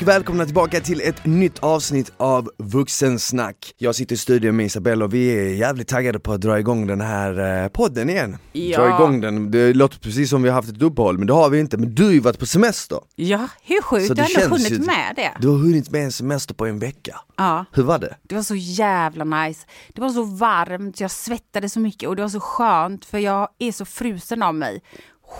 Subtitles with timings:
[0.00, 3.74] Och välkomna tillbaka till ett nytt avsnitt av Vuxensnack.
[3.78, 6.86] Jag sitter i studion med Isabella och vi är jävligt taggade på att dra igång
[6.86, 8.36] den här eh, podden igen.
[8.52, 8.78] Ja.
[8.78, 11.50] Dra igång den, det låter precis som vi har haft ett uppehåll men det har
[11.50, 11.76] vi inte.
[11.76, 12.98] Men du har ju varit på semester.
[13.16, 15.30] Ja, hur sjukt, Så du har ändå hunnit ju- med det.
[15.40, 17.20] Du har hunnit med en semester på en vecka.
[17.36, 18.16] Ja, Hur var det?
[18.22, 19.66] det var så jävla nice.
[19.94, 23.48] Det var så varmt, jag svettades så mycket och det var så skönt för jag
[23.58, 24.82] är så frusen av mig.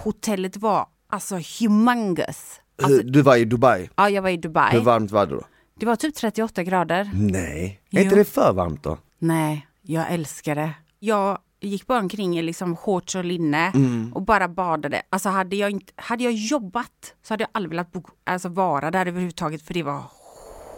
[0.02, 2.60] Hotellet var alltså humongous.
[2.82, 3.88] Alltså, du var i Dubai.
[3.96, 4.72] ja, jag var i Dubai.
[4.72, 5.42] Hur varmt var det då?
[5.80, 7.10] Det var typ 38 grader.
[7.14, 8.98] Nej, är inte det för varmt då?
[9.18, 10.70] Nej, jag älskar det.
[10.98, 14.12] Jag gick bara omkring i liksom shorts och linne Mm.
[14.12, 15.02] och bara badade.
[15.10, 18.90] Alltså hade jag, inte, hade jag jobbat så hade jag aldrig velat bo, alltså vara
[18.90, 20.02] där överhuvudtaget för det var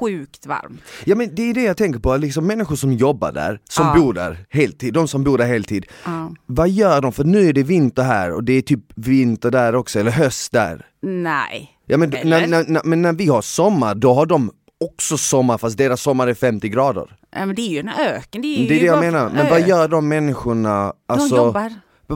[0.01, 0.81] sjukt varmt.
[1.05, 3.95] Ja men det är det jag tänker på, liksom människor som jobbar där, som Ja.
[3.95, 5.87] bor där heltid, de som bor där heltid.
[6.05, 6.33] Ja.
[6.47, 7.13] Vad gör de?
[7.13, 10.53] För nu är det vinter här och det är typ vinter där också, eller höst
[10.53, 10.87] där.
[11.03, 11.71] Nej.
[11.93, 14.51] Ja men, när, när, när, men när vi har sommar, då har de
[14.85, 17.17] också sommar fast deras sommar är 50 grader.
[17.31, 18.43] Ja, men det är ju en öken.
[18.43, 21.73] Det är, Det är det jag menar, men vad gör de människorna, alltså, De jobbar.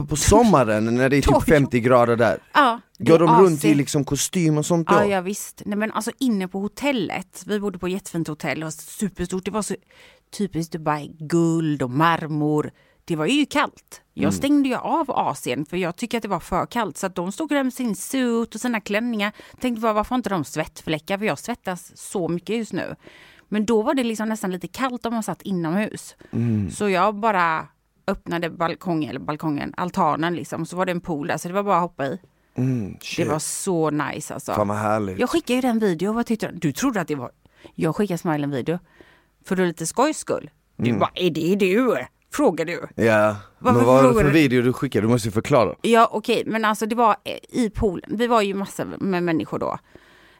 [0.09, 2.37] på- sommaren när det är typ 50 grader där?
[2.53, 4.93] Ja, Går de runt i liksom kostym och sånt då?
[4.93, 5.61] Ja, ja visst.
[5.65, 7.43] Nej, men alltså inne på hotellet.
[7.45, 8.59] Vi bodde på ett jättefint hotell.
[8.59, 9.45] Det var superstort.
[9.45, 9.75] Det var så
[10.37, 11.11] typiskt Dubai.
[11.19, 12.71] Guld och marmor.
[13.07, 14.01] Det var ju kallt.
[14.13, 14.31] Jag Mm.
[14.31, 16.97] stängde ju av Asien för jag tycker att det var för kallt.
[16.97, 19.31] Så att de stod där med sin suit och sina klänningar.
[19.59, 21.17] Tänkte bara, varför inte de svettfläckar?
[21.17, 22.95] För jag svettas så mycket just nu.
[23.49, 26.15] Men då var det liksom nästan lite kallt om man satt inomhus.
[26.31, 26.71] Mm.
[26.71, 27.67] Så jag bara
[28.07, 30.65] öppnade balkongen, eller balkongen, altanen liksom.
[30.65, 32.19] Så var det en pool där så det var bara att hoppa i.
[32.55, 34.53] Mm, Det var så nice alltså.
[34.53, 35.19] Fan vad härligt.
[35.19, 36.57] Jag skickade ju den video, vad tyckte du?
[36.57, 37.31] Du trodde att det var...
[37.75, 38.79] Jag skickade Smile en video.
[39.45, 40.49] För du lite skojs skull.
[40.75, 40.99] Du Mm.
[40.99, 42.05] bara, är det du?
[42.31, 42.87] Frågar du.
[42.95, 44.29] Ja, Varför men vad var det för du?
[44.31, 45.07] video du skickade?
[45.07, 45.75] Du måste ju förklara.
[45.81, 48.17] Ja okej, men alltså det var eh, i poolen.
[48.17, 49.77] Vi var ju massor med människor då.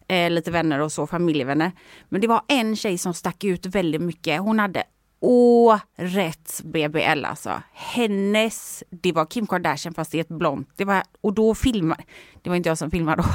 [0.07, 1.71] Eh, lite vänner och så, familjevänner.
[2.09, 4.39] Men det var en tjej som stack ut väldigt mycket.
[4.41, 4.83] Hon hade
[5.19, 7.61] årets BBL alltså.
[7.73, 10.69] Hennes, det var Kim Kardashian fast i ett blont.
[10.75, 12.03] Det var, och då filmade,
[12.41, 13.27] det var inte jag som filmade då.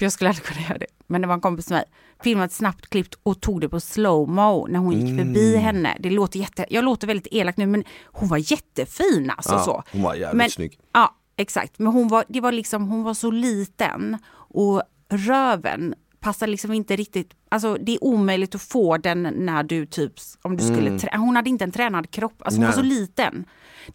[0.00, 0.86] För jag skulle aldrig kunna göra det.
[1.06, 1.84] Men det var en kompis med mig.
[2.22, 5.96] Filmat snabbt klippt och tog det på slowmo när hon gick förbi henne.
[6.00, 9.82] Det låter jätte, jag låter väldigt elak nu men hon var jättefin alltså Ja, så.
[9.92, 10.78] hon var jävligt men, snygg.
[10.92, 11.78] Ja, exakt.
[11.78, 16.96] Men hon var, det var liksom, hon var så liten och röven passar liksom inte
[16.96, 20.12] riktigt, alltså det är omöjligt att få den när du typ,
[20.42, 22.88] om du skulle, trä- hon hade inte en tränad kropp, alltså hon var så Mm.
[22.88, 22.98] Nej.
[23.00, 23.44] liten.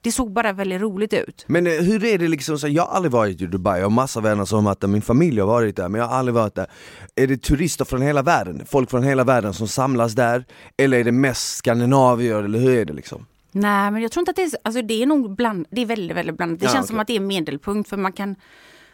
[0.01, 1.45] Det såg bara väldigt roligt ut.
[1.47, 3.89] Men eh, hur är det liksom, så jag har aldrig varit i Dubai, jag har
[3.89, 6.35] massa vänner som har varit där, min familj har varit där men jag har aldrig
[6.35, 6.67] varit där.
[7.15, 8.63] Är det turister från hela världen?
[8.69, 10.45] Folk från hela världen som samlas där?
[10.77, 13.25] Eller är det mest skandinavier eller hur är det liksom?
[13.51, 15.81] Nej men jag tror inte att det är, så- alltså det är nog bland, det
[15.81, 16.59] är väldigt, väldigt blandat.
[16.59, 16.87] Det Ja, känns okej.
[16.87, 18.35] som att det är medelpunkt för man kan,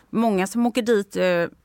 [0.10, 1.24] många som åker dit eh,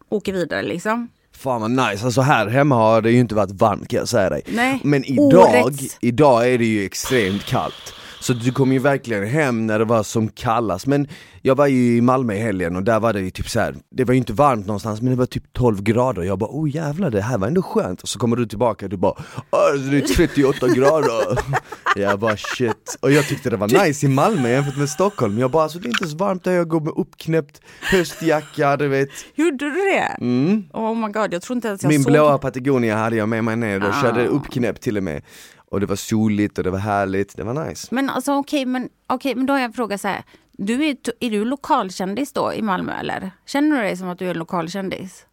[0.08, 1.08] åker vidare liksom.
[1.37, 4.31] Fan vad nice, alltså här hemma har det ju inte varit varmt kan jag säga
[4.31, 4.43] dig.
[4.47, 5.98] Nej, Men idag, årets.
[6.00, 7.94] idag är det ju extremt kallt.
[8.21, 10.87] Så du kom ju verkligen hem när det var som kallast.
[10.87, 11.09] Men
[11.43, 13.75] jag var ju i Malmö i helgen och där var det ju typ så här.
[13.91, 16.22] det var ju inte varmt någonstans men det var typ 12 grader.
[16.22, 18.03] Jag bara oh jävlar det här var ändå skönt.
[18.03, 19.12] Och så kommer du tillbaka och du bara
[19.50, 21.38] "Åh, det är 38 grader.
[21.97, 22.97] jag bara shit.
[23.00, 25.38] Och jag tyckte det var nice i Malmö jämfört med Stockholm.
[25.38, 28.88] Jag bara alltså det är inte så varmt där jag går med uppknäppt höstjacka du
[28.88, 29.09] vet.
[29.34, 30.16] Gjorde du det?
[30.21, 30.65] Mm.
[30.72, 32.12] Oh my god, jag tror inte ens jag Min såg.
[32.12, 34.03] blåa Patagonia hade jag med mig ner och Ah.
[34.03, 35.22] körde uppknäppt till och med.
[35.71, 37.88] Och det var soligt och det var härligt, det var nice.
[37.91, 40.22] Men alltså okej, men, okej, men då har jag en fråga så här.
[40.53, 43.31] Du är, är du lokalkändis då i Malmö eller?
[43.47, 45.26] Känner du dig som att du är lokalkändis?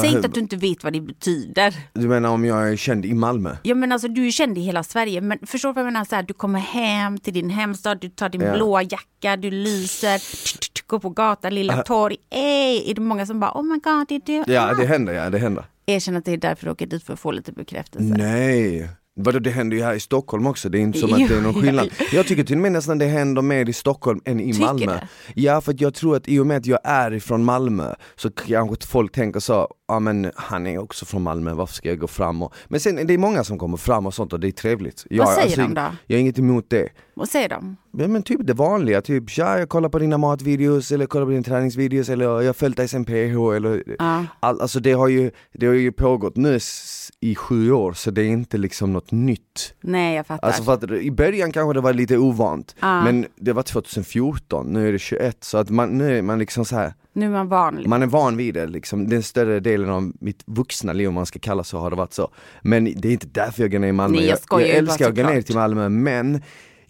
[0.00, 1.74] Säg inte att du inte vet vad det betyder.
[1.92, 3.56] Du menar om jag är känd i Malmö?
[3.62, 6.04] Ja men alltså du är känd i hela Sverige, men förstår du vad jag menar?
[6.04, 8.54] Så här, du kommer hem till din hemstad, du tar din Ja.
[8.54, 10.22] blåa jacka, du lyser,
[10.86, 12.16] går på gatan, lilla torg.
[12.30, 14.52] Ey, är det många som bara oh my god, det är du?
[14.52, 15.64] Ja det händer, ja det händer.
[15.86, 18.14] Erkänn att det är därför du åker dit för att få lite bekräftelse.
[18.18, 21.36] Nej, Vadå det händer ju här i Stockholm också, det är inte som att det
[21.36, 21.88] är någon skillnad.
[21.98, 22.04] ja.
[22.12, 24.98] Jag tycker till och med nästan det händer mer i Stockholm än i Tycker Malmö.
[25.34, 25.42] du?
[25.42, 28.86] Ja för jag tror att i och med att jag är ifrån Malmö så kanske
[28.86, 32.42] folk tänker så, ja men han är också från Malmö, varför ska jag gå fram
[32.42, 32.54] och...
[32.68, 35.06] Men sen det är många som kommer fram och sånt och det är trevligt.
[35.10, 35.80] Jag, Vad säger de då?
[36.06, 36.88] Jag har inget emot det.
[37.14, 37.76] Vad säger de?
[37.98, 41.30] Ja, men typ det vanliga, typ tja jag kollar på dina matvideos eller kollar på
[41.30, 43.12] dina träningsvideos eller jag har följt dig sen PH
[43.56, 44.24] eller Ja.
[44.40, 46.58] all, Alltså det har, ju, det har ju pågått nu
[47.20, 49.74] i sju år så det är inte liksom något nytt.
[49.80, 50.46] Nej jag fattar.
[50.46, 53.04] Alltså för att i början kanske det var lite ovant Ja.
[53.04, 56.64] men det var 2014, nu är det 21 så att man, nu är man liksom
[56.64, 57.84] så här nu är man van.
[57.86, 61.26] man är van vid det liksom, den större delen av mitt vuxna liv om man
[61.26, 62.30] ska kalla så har det varit så.
[62.62, 65.08] Men det är inte därför jag går ner i Malmö, Nej, jag ju jag älskar
[65.08, 66.42] att gå ner till Malmö men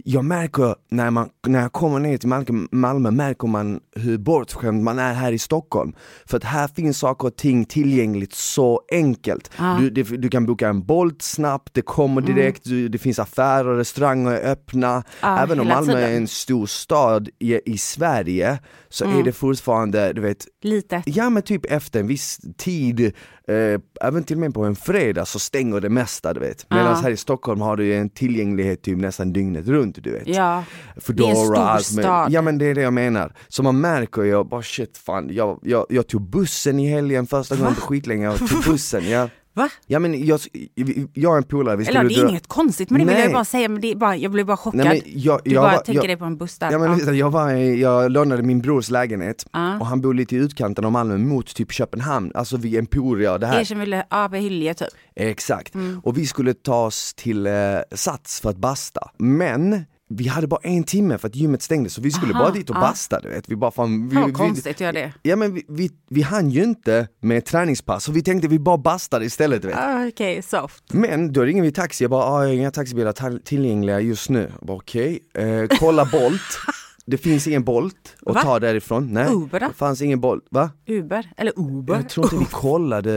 [0.05, 4.83] jag märker när, man, när jag kommer ner till Malmö, Malmö märker man hur bortskämd
[4.83, 5.93] man är här i Stockholm.
[6.27, 9.51] För att här finns saker och ting tillgängligt så enkelt.
[9.59, 9.77] Ja.
[9.81, 13.77] Du, det, du kan boka en Bolt snabbt, det kommer direkt, du, det finns affärer,
[13.77, 15.03] restauranger är öppna.
[15.21, 16.23] Ja, Även om Malmö är tiden.
[16.23, 18.59] en stor stad i, i Sverige
[18.89, 21.03] så är det fortfarande, du vet, Lite.
[21.07, 23.13] Ja men typ efter en viss tid,
[23.49, 26.67] eh, även till och med på en fredag så stänger det mesta du vet.
[26.71, 30.29] Medan här i Stockholm har du en tillgänglighet typ nästan dygnet runt du vet.
[30.29, 30.65] Ja,
[30.97, 32.33] Foodora, det är en stor allt stad.
[32.33, 33.35] Ja men det är det jag menar.
[33.49, 37.57] Så man märker ju, bara shit fan, jag, jag, jag tog bussen i helgen första
[37.57, 39.09] gången på skitlänge, jag tog bussen.
[39.09, 39.69] Ja, va?
[39.87, 40.41] ja men jag,
[41.15, 43.19] jag och en polare, vi skulle Eller det är dra- inget konstigt med det vill
[43.19, 44.85] jag bara säga, men det är bara, jag blev bara chockad.
[44.85, 46.71] Nej, men jag, du jag bara var- tänker jag- dig på en buss där.
[46.73, 47.13] Ja men Ja.
[47.13, 49.79] jag, var, jag lånade min brors lägenhet Ja.
[49.81, 53.47] och han bor lite i utkanten av Malmö mot typ Köpenhamn, alltså vid Emporia det
[53.47, 53.61] här.
[53.61, 54.89] Er som ville, på Hyllie typ.
[55.17, 56.01] Exakt, Mm.
[56.05, 57.53] och vi skulle ta oss till eh,
[57.95, 59.11] Sats för att basta.
[59.19, 59.85] Men
[60.17, 62.71] vi hade bara en timme för att gymmet stängde så vi skulle Aha, bara dit
[62.71, 63.49] och basta du vet.
[63.49, 65.13] Vi bara fan, vi, Fan vi, konstigt att göra det.
[65.23, 68.79] Ja men vi, vi, vi hann ju inte med träningspass så vi tänkte vi bara
[68.79, 69.77] bastade istället du vet.
[69.79, 70.85] Ah, Okej, soft.
[70.93, 74.31] Men då ringer vi taxi, jag bara ah, jag har inga taxibilar ta- tillgängliga just
[74.31, 74.53] nu.
[74.69, 76.41] Okej, eh, kolla Bolt.
[77.05, 78.43] Det finns ingen Bolt att Va?
[78.43, 79.13] ta därifrån.
[79.13, 79.69] Nej, Uber då?
[79.69, 80.47] det fanns ingen Bolt.
[80.51, 80.71] Va?
[80.87, 81.95] Uber, eller Uber.
[81.95, 83.13] Jag tror inte vi kollade,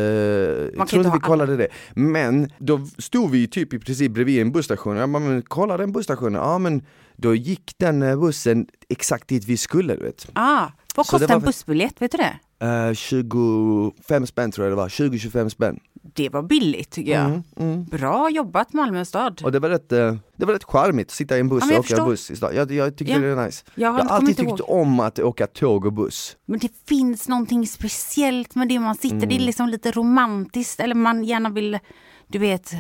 [0.78, 1.68] jag tror inte vi kollade det.
[1.94, 4.96] Men då stod vi typ i princip bredvid en busstation.
[4.96, 6.42] Bara, men kolla den busstationen.
[6.42, 6.82] Ja men
[7.16, 10.28] då gick den eh, bussen exakt dit vi skulle du vet.
[10.34, 12.40] Ah, vad kostar en bussbiljett, vet du det?
[12.60, 15.80] Eh, 25 spänn tror jag det var, 20-25 spänn.
[16.14, 17.42] Det var billigt tycker jag.
[17.60, 19.42] Mm, Bra jobbat Malmö stad.
[19.44, 21.74] Och det var rätt, eh, det var rätt charmigt att sitta i en buss Ja,
[21.74, 22.06] och åka förstår.
[22.06, 22.56] buss i stan.
[22.56, 23.20] Jag, jag tyckte Ja.
[23.20, 23.66] det är nice.
[23.76, 26.38] Jag har jag har alltid tyckt om att åka tåg och buss.
[26.46, 29.46] Men det finns någonting speciellt med det man sitter, det är Mm.
[29.46, 31.80] liksom lite romantiskt eller man gärna vill,
[32.28, 32.72] du vet,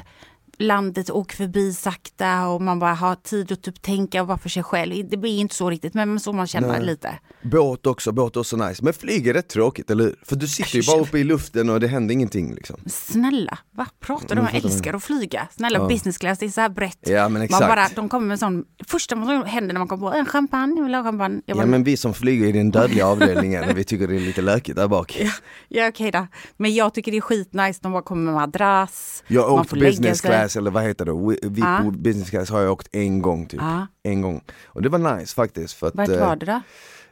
[0.59, 4.49] landet åker förbi sakta och man bara har tid att typ tänka och vara för
[4.49, 5.09] sig själv.
[5.09, 6.85] Det blir inte så riktigt men så man känner Nej.
[6.85, 7.19] lite.
[7.41, 8.83] Båt också, båt också nice.
[8.83, 10.15] Men flyg är rätt tråkigt, eller hur?
[10.25, 12.75] För du sitter ju bara uppe i luften och det händer ingenting liksom.
[12.87, 14.47] Snälla, vad pratar du om?
[14.53, 15.47] Jag älskar att flyga.
[15.51, 16.99] Snälla business class, det är så här brett.
[17.01, 17.67] Ja, men Man exakt.
[17.67, 20.83] bara, de kommer med sån, första som händer när man kommer på en champagne, jag
[20.83, 21.41] vill ha champagne.
[21.45, 24.19] Jag Ja bara, men vi som flyger i den dödliga avdelningen, vi tycker det är
[24.19, 25.21] lite lökigt där bak.
[25.67, 26.27] ja okej då.
[26.57, 29.23] Men jag tycker det är skitnice, de bara kommer med madrass.
[29.27, 30.31] Jag man får lägga business sig.
[30.45, 31.11] Class, eller vad heter det?
[31.13, 31.91] Vi- VIP Ja.
[31.91, 33.61] business class har jag åkt en gång typ.
[33.61, 33.87] Ja.
[34.03, 34.41] En gång.
[34.65, 35.73] Och det var nice faktiskt.
[35.73, 36.61] För att, Vart eh, var det då?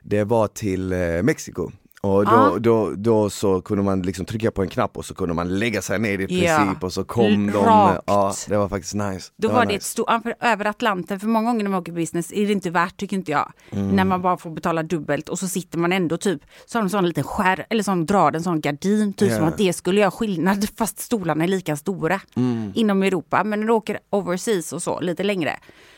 [0.02, 1.72] det var till eh, Mexiko.
[2.06, 2.58] Och då, Ah.
[2.60, 5.82] då, då så kunde man liksom trycka på en knapp och så kunde man lägga
[5.82, 6.76] sig ner i princip Ja.
[6.82, 7.66] och så kom de.
[7.66, 8.04] Rakt.
[8.06, 9.32] Ja, det var faktiskt nice.
[9.38, 10.10] Då var, det ett stort,
[10.40, 13.32] över Atlanten, för många gånger när man åker business är det inte värt tycker inte
[13.32, 13.52] jag.
[13.72, 13.90] Mm.
[13.96, 16.90] När man bara får betala dubbelt och så sitter man ändå typ, så har de
[16.90, 19.38] sån liten skär, eller sån drar en sån gardin, typ Ja.
[19.38, 22.72] som att det skulle göra skillnad fast stolarna är lika stora Mm.
[22.76, 23.44] inom Europa.
[23.44, 25.58] Men när du åker overseas och så, lite längre,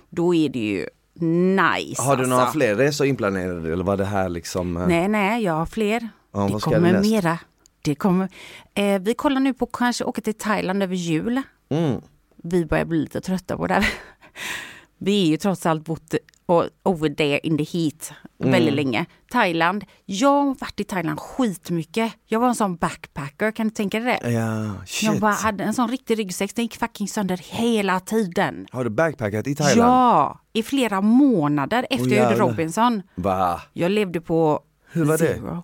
[0.10, 0.88] då är det ju
[1.19, 2.01] nice.
[2.01, 2.57] Har du några alltså.
[2.57, 4.77] fler resor inplanerade eller var det här liksom?
[4.77, 6.09] eh, Nej, nej, jag har fler.
[6.33, 7.39] Ja, det kommer mera.
[7.81, 8.29] Det kommer.
[8.73, 11.41] Eh, vi kollar nu på kanske åka till Thailand över jul.
[11.69, 12.01] Mm.
[12.44, 13.88] vi börjar bli lite trötta på det här.
[14.97, 16.15] Vi är ju trots allt bott
[16.45, 18.75] och over there in the heat väldigt Mm.
[18.75, 19.06] länge.
[19.31, 22.13] Thailand, jag har varit i Thailand skitmycket.
[22.25, 24.31] Jag var en sån backpacker, kan du tänka dig det?
[24.31, 25.03] Ja, shit.
[25.10, 28.67] Jag bara hade en sån riktig ryggsäck, den gick fucking sönder hela tiden.
[28.72, 29.91] Har du backpackat i Thailand?
[29.91, 32.43] Ja, i flera månader efter Åh, jag gjorde.
[32.43, 33.01] Robinson.
[33.15, 33.62] Va?
[33.74, 34.60] Jag levde på
[34.91, 35.34] Hur var det?
[35.36, 35.63] zero.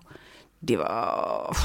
[0.60, 1.56] Det var...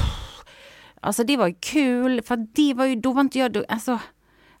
[1.00, 3.64] Alltså det var kul, för det var ju, då var inte jag...
[3.68, 3.98] Alltså,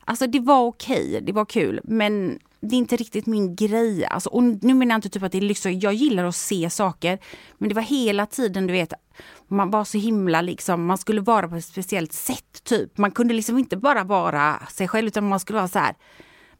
[0.04, 4.06] alltså det var okej, det var kul, men det är inte riktigt min grej.
[4.06, 6.70] Alltså, och nu menar jag inte typ att det är lyx, jag gillar att se
[6.70, 7.18] saker,
[7.58, 8.92] men det var hela tiden, du vet,
[9.48, 12.98] man var så himla liksom, man skulle vara på ett speciellt sätt typ.
[12.98, 15.94] Man kunde liksom inte bara vara sig själv, utan man skulle vara så här,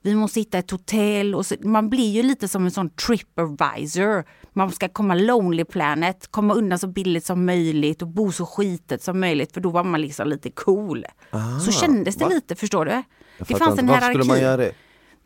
[0.03, 4.25] vi måste hitta ett hotell och så, man blir ju lite som en sån tripadvisor.
[4.53, 9.03] Man ska komma Lonely Planet, komma undan så billigt som möjligt och bo så skitet
[9.03, 11.05] som möjligt för då var man liksom lite cool.
[11.65, 12.31] så kändes det va?
[12.31, 13.03] lite, förstår du?
[13.39, 14.73] Det fanns en hierarki.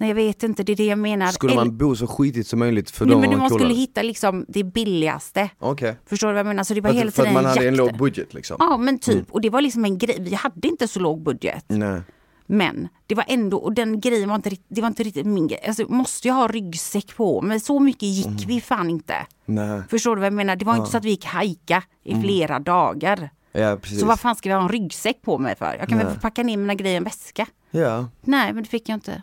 [0.03, 1.27] Nej jag vet inte, det är det jag menar.
[1.27, 3.65] Skulle man bo så skitigt som möjligt för Nej, dem men du man coolare?
[3.69, 5.51] skulle hitta liksom det billigaste.
[5.59, 5.97] Okej.
[6.07, 6.65] Förstår du vad jag menar?
[6.65, 8.57] Så det var För, hela att- för tiden att man hade en låg budget liksom?
[8.61, 10.17] Ja men typ, och det var liksom en grej.
[10.21, 11.65] Vi hade inte så låg budget.
[11.69, 12.01] Nej.
[12.47, 15.61] Men det var ändå, och den grejen var inte, det var inte riktigt min grej.
[15.67, 17.41] Alltså, måste jag ha ryggsäck på?
[17.43, 18.39] Men så mycket gick Mm.
[18.47, 19.15] vi fan inte.
[19.47, 19.83] Nej.
[19.91, 20.57] Förstår du vad jag menar?
[20.57, 22.23] Det var inte så att vi gick hajka i Mm.
[22.23, 23.31] flera dagar.
[23.53, 24.01] Ja precis.
[24.01, 25.77] Så vad fan ska vi ha en ryggsäck på mig för?
[25.79, 26.15] Jag kan väl Nej.
[26.17, 27.47] få packa ner mina grejer i en väska?
[27.71, 28.09] Ja.
[28.23, 29.23] Nej, men det fick jag inte.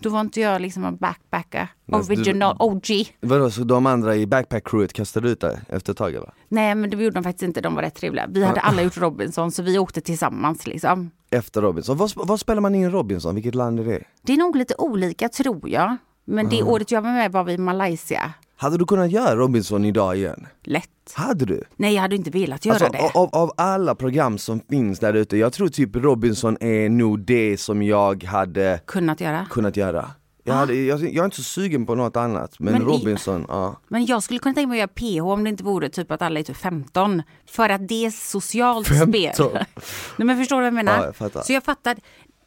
[0.00, 1.68] Då var inte jag liksom en backpacker.
[1.92, 2.86] Alltså, du- Original, OG.
[3.20, 6.30] Vadå, så de andra i backpack-crewet kastade ut dig efter ett tag eller?
[6.48, 7.60] Nej, men det gjorde de faktiskt inte.
[7.60, 8.26] De var rätt trevliga.
[8.28, 11.10] Vi hade alla gjort Robinson, så vi åkte tillsammans liksom.
[11.30, 11.96] Efter Robinson.
[11.96, 13.34] Vad, vad spelar man in Robinson?
[13.34, 14.04] Vilket land är det?
[14.22, 15.96] Det är nog lite olika tror jag.
[16.24, 18.32] Men det året jag var med var vi i Malaysia.
[18.56, 20.46] Hade du kunnat göra Robinson idag igen?
[20.64, 20.90] Lätt.
[21.14, 21.62] Hade du?
[21.76, 23.18] Nej, jag hade inte velat göra Alltså, det.
[23.18, 27.60] av, av alla program som finns där ute, jag tror typ Robinson är nog det
[27.60, 29.46] som jag hade Kunnat göra.
[29.50, 30.10] kunnat göra.
[30.44, 33.44] Jag, hade, jag, jag är inte så sugen på något annat, men, Men i- Robinson,
[33.48, 33.76] ja.
[33.88, 36.22] Men jag skulle kunna tänka mig att göra PH om det inte vore typ att
[36.22, 37.22] alla är typ 15.
[37.46, 39.08] För att det är socialt 15?
[39.12, 39.32] spel.
[40.16, 41.12] Nej men förstår du vad jag menar?
[41.20, 41.44] Ja, jag.
[41.46, 41.96] Så jag fattar.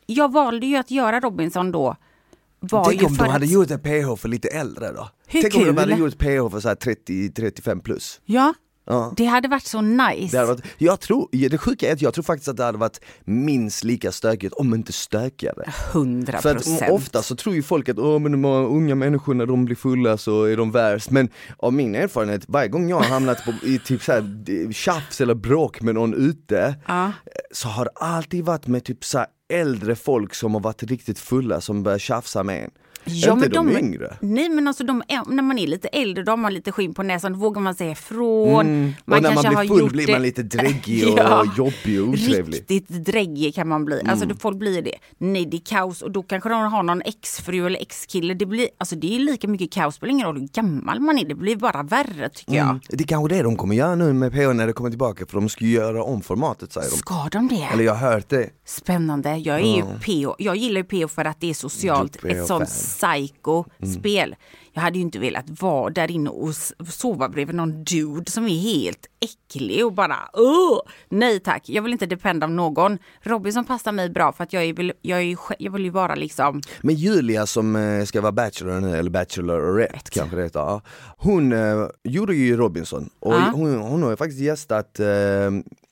[0.05, 1.95] Jag valde ju att göra Robinson då.
[2.61, 3.51] Var Tänk ju om de hade att...
[3.51, 5.09] gjort ett PH för lite äldre då?
[5.27, 5.75] Hur Tänk om kul?
[5.75, 8.21] de hade gjort PH för så här 30-35 plus.
[8.25, 8.53] Ja,
[8.85, 9.13] Ja.
[9.17, 10.31] det hade varit så nice.
[10.31, 12.77] Det, hade varit, jag tror, det sjuka är att jag tror faktiskt att det hade
[12.77, 15.73] varit minst lika stökigt, om inte stökigare.
[15.91, 19.45] 100 För att ofta så tror ju folk att Åh, men de unga människor när
[19.45, 23.03] de blir fulla så är de värst Men av min erfarenhet, varje gång jag har
[23.03, 27.11] hamnat på, i typ så här, tjafs eller bråk med någon ute Ja.
[27.51, 31.19] Så har det alltid varit med typ så här äldre folk som har varit riktigt
[31.19, 32.71] fulla som börjar tjafsa med en.
[33.05, 36.23] Ja, Inte de, de- yngre Nej men alltså de, är- när man är lite äldre,
[36.23, 38.65] då har man lite skinn på näsan, då vågar man säga ifrån.
[38.65, 38.93] Mm.
[39.05, 41.45] och när man blir full blir man lite dräggig och Ja.
[41.57, 44.01] jobbig och otrevlig Riktigt dräggig kan man bli.
[44.07, 44.37] Alltså Mm.
[44.37, 44.95] folk blir det.
[45.17, 48.33] Nej det är kaos och då kanske de har någon exfru eller exkille.
[48.33, 51.25] Det blir, alltså det är lika mycket kaos, spelar ingen roll hur gammal man är.
[51.25, 52.65] Det blir bara värre tycker jag.
[52.67, 52.79] Mm.
[52.89, 55.33] Det är kanske det de kommer göra nu med PH när det kommer tillbaka för
[55.39, 57.67] de ska ju göra om formatet säger de Ska de det?
[57.73, 59.35] Eller jag har hört det Spännande.
[59.37, 60.35] Jag är ju PO.
[60.39, 62.25] Jag gillar ju PO för att det är socialt.
[62.25, 64.35] Ett sånt Psycho-spel.
[64.73, 66.55] Jag hade ju inte velat vara där inne och
[66.89, 70.79] sova bredvid någon dude som är helt äcklig och bara Åh!
[71.09, 72.97] Nej tack, jag vill inte dependa av någon.
[73.21, 76.61] Robinson passar mig bra för att jag, är, jag, är, jag vill ju vara liksom
[76.81, 80.81] Men Julia som eh, ska vara Bachelor nu, eller Bachelorette kanske det heter, ja.
[81.17, 83.51] Hon eh, gjorde ju Robinson och Ja.
[83.55, 85.07] hon, hon har ju faktiskt gästat eh,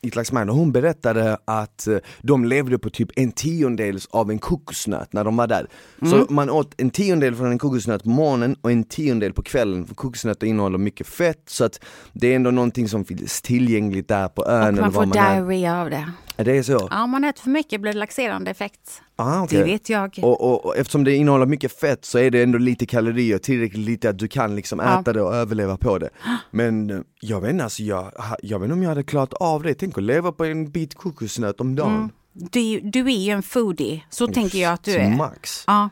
[0.01, 4.31] It Likes Mine och hon berättade att eh, de levde på typ en tiondels av
[4.31, 5.67] en kokosnöt när de var där.
[6.01, 6.12] Mm.
[6.12, 9.88] Så man åt en tiondel från en kokosnöt på morgonen och en tiondel på kvällen,
[9.88, 11.79] för kokosnötter innehåller mycket fett så att
[12.13, 15.89] det är ändå någonting som finns tillgängligt där på ön och man får diarré av
[15.89, 16.11] det.
[16.38, 16.88] Är det så?
[16.91, 19.01] Ja, om man äter för mycket blir det laxerande effekt.
[19.15, 19.57] Ah, okej.
[19.57, 20.19] Det vet jag.
[20.21, 23.85] Och, och, och eftersom det innehåller mycket fett så är det ändå lite kalorier, tillräckligt
[23.85, 24.99] lite att du kan liksom Ja.
[25.01, 26.09] äta det och överleva på det.
[26.51, 28.11] Men eh, jag vet inte, alltså, jag,
[28.43, 30.95] jag vet inte om jag hade klarat av det, tänk att leva på en bit
[30.95, 32.11] kokosnöt om dagen.
[32.33, 35.17] Du, du är ju en foodie, så tänker jag att du är.
[35.17, 35.63] Max.
[35.67, 35.89] Ja.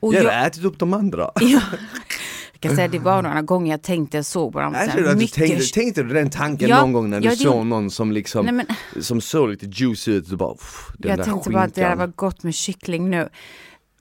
[0.00, 1.30] Och Jag jag, ätit upp de andra.
[1.40, 1.60] Ja.
[2.52, 4.74] Jag kan säga det var några gånger jag tänkte så på dem.
[4.74, 7.36] Är så mycket- tänkte, tänkte du den tanken Ja, någon gång när du ja, det
[7.36, 8.54] såg någon som liksom, Nej,
[8.94, 11.74] men- som såg lite juicy ut, du bara "Uff, den jag där tänkte bara att
[11.74, 13.28] det skinkan." varit gott med kyckling nu.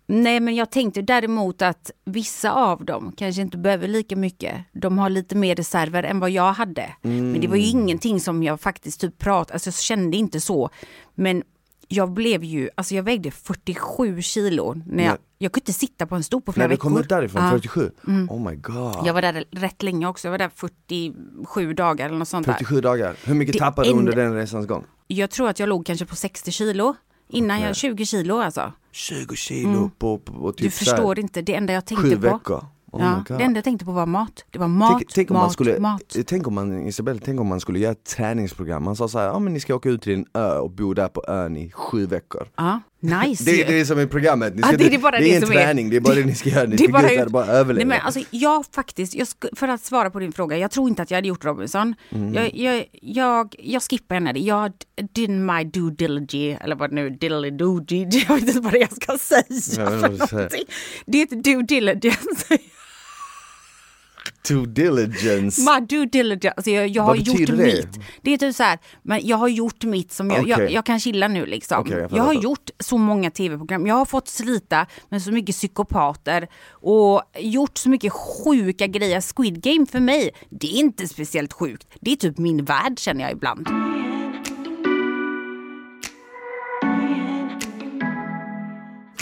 [0.07, 4.55] Nej men jag tänkte däremot att vissa av dem kanske inte behöver lika mycket.
[4.73, 6.89] De har lite mer reserver än vad jag hade.
[7.01, 7.79] Men det var ju Mm.
[7.81, 10.69] ingenting som jag faktiskt typ pratade, alltså jag kände inte så.
[11.15, 11.43] Men
[11.87, 14.75] jag blev ju, alltså jag vägde 47 kilo.
[14.87, 15.17] När jag, Ja.
[15.37, 16.89] Jag kunde inte sitta på en stol på flera När du veckor.
[16.89, 17.49] kom ut därifrån, Ja.
[17.51, 17.91] 47?
[18.29, 18.95] Oh my god.
[19.05, 22.53] Jag var där rätt länge också, jag var där 47 dagar eller något sånt där.
[22.53, 24.83] 47 dagar, hur mycket Det tappade du enda- under den resans gång?
[25.07, 26.95] Jag tror att jag låg kanske på 60 kilo.
[27.29, 28.71] Innan jag, 20 kilo alltså.
[28.91, 32.21] 20 kilo på, på, på typ Du förstår inte, det enda jag tänkte sju på.
[32.21, 32.65] veckor.
[32.91, 34.45] Oh ja, det enda jag tänkte på var mat.
[34.51, 36.15] Det var mat, tänk, tänk om mat, man skulle, mat.
[36.25, 38.83] Tänk om man, Isabelle, tänk om man skulle göra ett träningsprogram.
[38.83, 40.93] Man sa så här, ja men ni ska åka ut till en ö och bo
[40.93, 42.47] där på ön i sju veckor.
[42.55, 45.25] Ja, nice Det, det är som i programmet, Ja, ska, det är bara det det
[45.25, 46.87] är ingen som är- träning, det är bara det ni ska göra, ni Det ska
[46.87, 47.87] är bara ut bara överleva.
[47.87, 51.01] Nej, men alltså, jag faktiskt, jag för att svara på din fråga, jag tror inte
[51.01, 51.95] att jag hade gjort Robinson.
[52.09, 52.33] Mm.
[52.33, 54.39] Jag, jag, jag, jag skippar henne.
[54.39, 54.71] Jag
[55.13, 58.77] did my due diligence, eller vad det nu diddly do jag vet inte vad det
[58.77, 59.89] är jag ska säga.
[59.99, 60.49] Vad du säger.
[61.05, 62.57] Det heter due diligence.
[64.47, 65.61] Due diligence.
[65.61, 67.53] My due diligence, alltså jag, jag har gjort det?
[67.53, 67.99] mitt.
[68.21, 70.73] Det är typ så här, men jag har gjort mitt som jag, jag, Okej.
[70.73, 71.79] jag kan chilla nu liksom.
[71.79, 75.55] Okej, jag jag, har gjort så många tv-program, jag har fått slita med så mycket
[75.55, 79.21] psykopater och gjort så mycket sjuka grejer.
[79.35, 81.87] Squid Game för mig, det är inte speciellt sjukt.
[82.01, 83.67] Det är typ min värld känner jag ibland.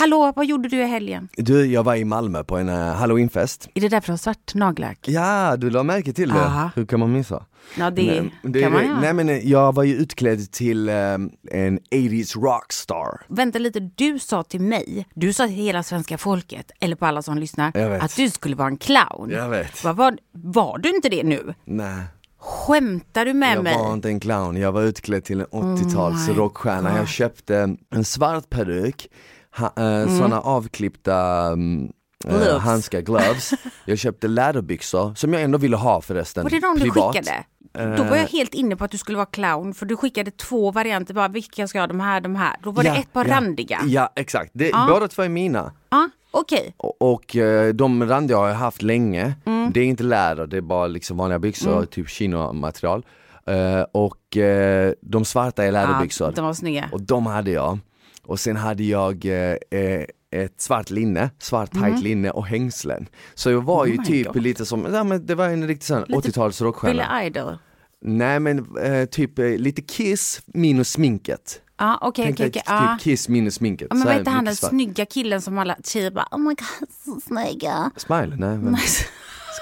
[0.04, 1.28] Hallå, vad gjorde du i helgen?
[1.36, 3.68] Du, jag var i Malmö på en uh, halloweenfest.
[3.74, 4.98] Är det därför du har svart nagellack?
[5.08, 6.34] Ja, du la märke till det.
[6.44, 6.70] Aha.
[6.76, 7.44] Hur kan man missa?
[7.78, 8.02] Ja, det,
[8.42, 9.00] Nej, kan man det- göra.
[9.00, 13.20] Nej men eh, jag var ju utklädd till eh, en 80s rockstar.
[13.28, 17.22] Vänta lite, du sa till mig, du sa till hela svenska folket, eller på alla
[17.22, 19.30] som lyssnar, Jag att du skulle vara en clown.
[19.30, 19.84] Jag vet.
[19.84, 21.54] Vad var, var du inte det nu?
[21.64, 22.02] Nej.
[22.38, 23.74] Skämtar du med Jag mig?
[23.78, 26.96] var inte en clown, jag var utklädd till en 80-tals my rockstjärna.
[26.96, 29.08] Jag köpte en svart peruk,
[29.56, 31.92] ha, eh, såna avklippta um,
[32.28, 33.50] eh, handskar, gloves.
[33.84, 36.42] Jag köpte läderbyxor, som jag ändå ville ha förresten.
[36.42, 37.44] Var det de du skickade?
[37.72, 38.10] Då Eh.
[38.10, 41.14] var jag helt inne på att du skulle vara clown, för du skickade två varianter,
[41.14, 42.56] bara vilka ska jag ha, de här, de här.
[42.62, 43.80] Då var det ett par randiga.
[43.86, 44.86] Ja exakt, det, Ja.
[44.88, 45.72] båda två är mina.
[45.90, 46.08] Ja.
[46.30, 46.74] Okej.
[46.76, 49.34] Och, och eh, de randiga har jag haft länge.
[49.46, 49.70] Mm.
[49.72, 53.04] Det är inte läder, det är bara liksom vanliga byxor, typ chinomaterial.
[53.46, 56.26] Eh, och eh, de svarta är läderbyxor.
[56.28, 56.88] Ja, de var snygga.
[56.92, 57.78] Och de hade jag.
[58.24, 63.06] Och sen hade jag eh, eh, ett svart linne, svart tajt linne och hängslen.
[63.34, 63.98] Så jag var Mm.
[63.98, 64.42] Oh ju typ God.
[64.42, 67.08] lite som, ja men det var en riktig sån 80-tals rockstjärna.
[67.18, 67.58] Billy Idol.
[68.00, 71.60] Nej men eh, typ eh, lite Kiss minus sminket.
[71.78, 72.76] Ja, okej, Tänk okej, dig okej.
[72.86, 72.96] ja.
[72.98, 73.88] typ Kiss minus sminket.
[73.92, 74.70] Men vad heter han den svart.
[74.70, 77.90] snygga killen som alla tjejer bara oh my god så snygga.
[77.96, 78.36] Smile?
[78.36, 78.76] Nej men,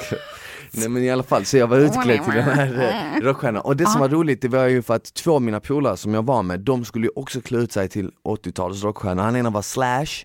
[0.73, 3.63] nej men i alla fall, så jag var utklädd till den här eh, rockstjärnan.
[3.63, 6.15] Och det som var roligt det var ju för att två av mina polare som
[6.15, 9.23] jag var med, de skulle ju också klä ut sig till 80-talets rockstjärna.
[9.23, 10.25] Han ena var Slash.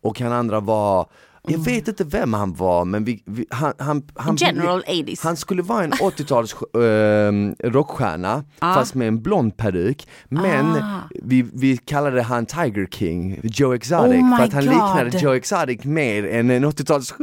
[0.00, 1.06] Och han andra var
[1.48, 5.20] jag vet inte vem han var men vi, vi, han, han, han, General 80s.
[5.22, 11.00] han skulle vara en 80-tals äh, rockstjärna fast med en blond peruk Men Ah.
[11.22, 14.72] vi, vi kallade han Tiger King, Joe Exotic Oh för att han God.
[14.74, 17.14] liknade Joe Exotic mer än en 80-tals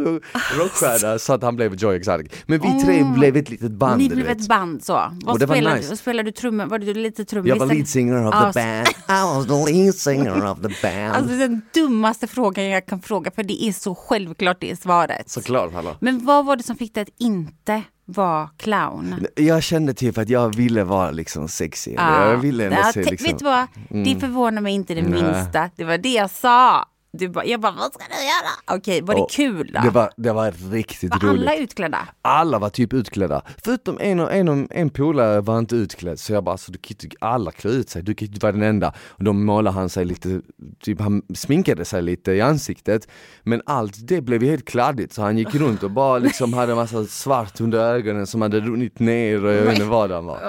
[0.57, 4.09] rockstjärna så att han blev Joe Exotic Men vi tre blev ett litet band Ni
[4.09, 5.01] blev ett band så.
[5.23, 5.89] Vad spelade, nice.
[5.89, 5.95] du?
[5.97, 6.65] spelade du trummor?
[6.65, 7.49] Var du lite trummis?
[7.49, 10.67] Jag var lead singer of Ja, the band, I was the lead singer of the
[10.87, 15.29] band Alltså den dummaste frågan jag kan fråga för det är så självklart det svaret.
[15.29, 19.25] Såklart hallå Men vad var det som fick dig att inte vara clown?
[19.35, 22.29] Jag kände typ att jag ville vara liksom sexy, Ja.
[22.29, 23.33] jag ville ändå Ja, se te- liksom Mm.
[23.33, 24.05] Vet du vad?
[24.05, 25.69] Det förvånar mig inte det minsta.
[25.75, 26.85] Det var det jag sa.
[27.13, 28.77] Du bara, jag bara, vad ska du göra?
[28.77, 29.79] Okej, var det Och kul då?
[29.81, 31.97] Det var, det var riktigt var roligt alla utklädda?
[32.21, 36.33] Alla var typ utklädda, förutom en, och- en, och- en polare var inte utklädd så
[36.33, 38.61] jag bara, alltså, du kan inte, alla klär ut sig, du kan inte vara den
[38.63, 38.93] enda.
[39.07, 40.41] Och då målade han sig lite,
[40.83, 43.07] typ han sminkade sig lite i ansiktet
[43.43, 46.71] Men allt det blev ju helt kladdigt så han gick runt och bara liksom hade
[46.71, 50.25] en massa svart under ögonen som hade runnit ner och jag vet inte vad han
[50.25, 50.39] var.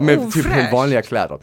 [0.00, 0.46] Med typ ofräscht.
[0.48, 1.38] helt vanliga kläder.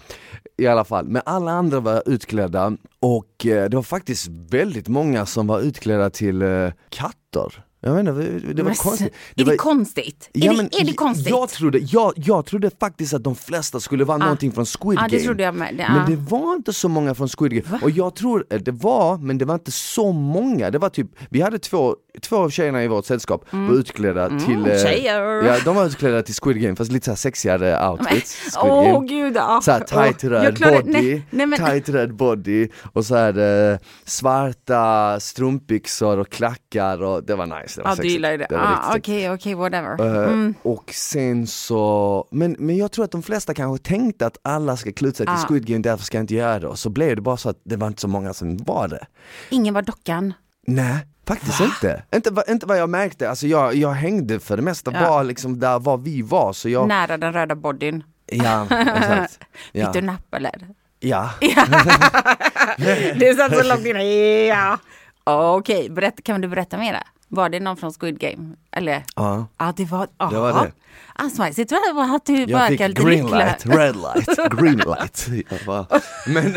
[0.57, 4.87] I alla fall, men alla andra var utklädda och eh, det var faktiskt väldigt väldigt
[4.87, 7.63] många som var utklädda till eh, katter.
[7.81, 9.13] Jag vet inte, det det var Men konstigt.
[9.35, 10.29] Är var, det konstigt?
[10.33, 11.29] Ja, är, men det, är det konstigt?
[11.29, 15.07] Jag trodde, jag, jag trodde faktiskt att de flesta skulle vara någonting från Squid Game.
[15.09, 15.75] det trodde jag med.
[15.77, 17.79] Det, Men det var inte så många från Squid Game.
[17.83, 20.71] Och jag tror, eh, det var, men det var inte så många.
[20.71, 24.71] Det var typ, vi hade två, två av tjejerna i vårt sällskap var utklädda till...
[24.71, 25.21] eh, tjejer.
[25.45, 28.57] Ja, de var utklädda till Squid Game, fast lite så här sexigare outfits.
[28.61, 29.07] Åh Game.
[29.07, 29.61] gud, ja.
[29.63, 33.71] Så här tight Åh, röd body, Nej, nej, men, tight röd body och så här
[33.71, 37.68] eh, svarta strumpbyxor och klackar och det var nice.
[37.75, 38.13] Det var du sexigt.
[38.13, 38.45] gillar ju det.
[38.49, 39.41] det Ah, riktigt Okej, sexigt.
[39.41, 40.05] okej, whatever.
[40.25, 40.53] Eh, Mm.
[40.61, 44.91] Och sen så, men, men jag tror att de flesta kanske tänkte att alla ska
[44.91, 45.47] klä ut sig till Ah.
[45.47, 46.67] Squid Game, därför ska jag inte göra det.
[46.67, 49.05] Och så blev det bara så att det var inte så många som var det.
[49.49, 50.33] Ingen var dockan.
[50.67, 52.03] Nej, faktiskt inte.
[52.15, 55.09] Inte, vad- inte vad jag märkte, alltså jag, jag hängde för det mesta Ja.
[55.09, 58.03] var liksom där var vi var så jag, Nära den röda bodyn.
[58.25, 59.39] ja exakt.
[59.73, 60.51] Fick du napp eller?
[60.99, 61.29] ja.
[63.19, 64.03] Det satt så långt inne.
[64.45, 64.77] Ja.
[65.23, 67.03] Okej, berätta, kan du berätta mera?
[67.29, 68.55] Var det någon från Squid Game?
[68.71, 69.03] Eller?
[69.15, 69.47] ja.
[69.57, 70.07] Ja, det var...
[70.29, 70.71] Det var det.
[71.15, 75.27] Alltså, sitter du här att du bara kan lite green light, red light, green light.
[75.65, 75.85] Bara,
[76.27, 76.53] men,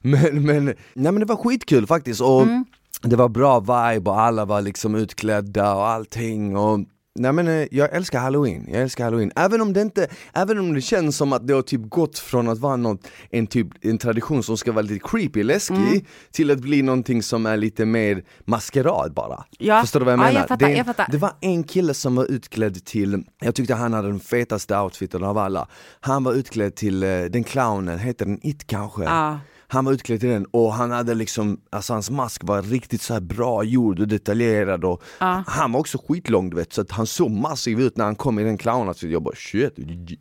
[0.00, 2.64] men, men, nej men det var skitkul faktiskt och Mm.
[3.02, 6.78] det var bra vibe och alla var liksom utklädda och allting och
[7.18, 9.32] Nej men eh, jag älskar halloween, jag älskar halloween.
[9.36, 12.48] Även om det inte, även om det känns som att det har typ gått från
[12.48, 16.00] att vara något, en, typ, en tradition som ska vara lite creepy, läskig, Mm.
[16.32, 19.44] till att bli någonting som är lite mer maskerad bara.
[19.58, 19.80] Ja.
[19.80, 20.40] Förstår du vad jag Ja, menar?
[20.40, 21.08] jag fattar, det, jag fattar.
[21.10, 25.24] det var en kille som var utklädd till, jag tyckte han hade den fetaste outfiten
[25.24, 25.68] av alla.
[26.00, 29.02] Han var utklädd till eh, den clownen, heter den It kanske?
[29.04, 29.38] Ja.
[29.74, 33.12] Han var utklädd till den och han hade liksom, alltså hans mask var riktigt så
[33.12, 35.02] här bra gjord och detaljerad och
[35.46, 38.38] han var också skitlång du vet så att han såg massiv ut när han kom
[38.38, 39.74] i den clownen så jag bara shit,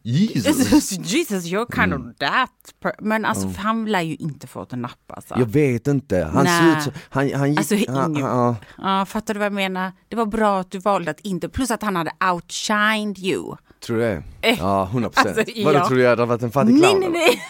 [0.03, 0.91] Jesus!
[0.91, 2.09] Jesus, you're kind Mm.
[2.09, 2.95] of that.
[3.01, 5.35] Men alltså, han lär ju inte få ett napp alltså.
[5.37, 6.77] Jag vet inte, han ser Nej.
[6.77, 9.91] ut så, han, han gick, Alltså, han, ingen- han, Ja, fattar du vad jag menar?
[10.09, 13.55] Det var bra att du valde att inte, plus att han hade outshined you.
[13.85, 14.23] tror du det?
[14.41, 15.37] Eh, Ja, 100% procent.
[15.37, 15.87] alltså, Vadå ja.
[15.87, 16.99] tror du jag hade varit en fattig Nej, clown?
[16.99, 17.17] nej, eller?
[17.19, 17.41] nej.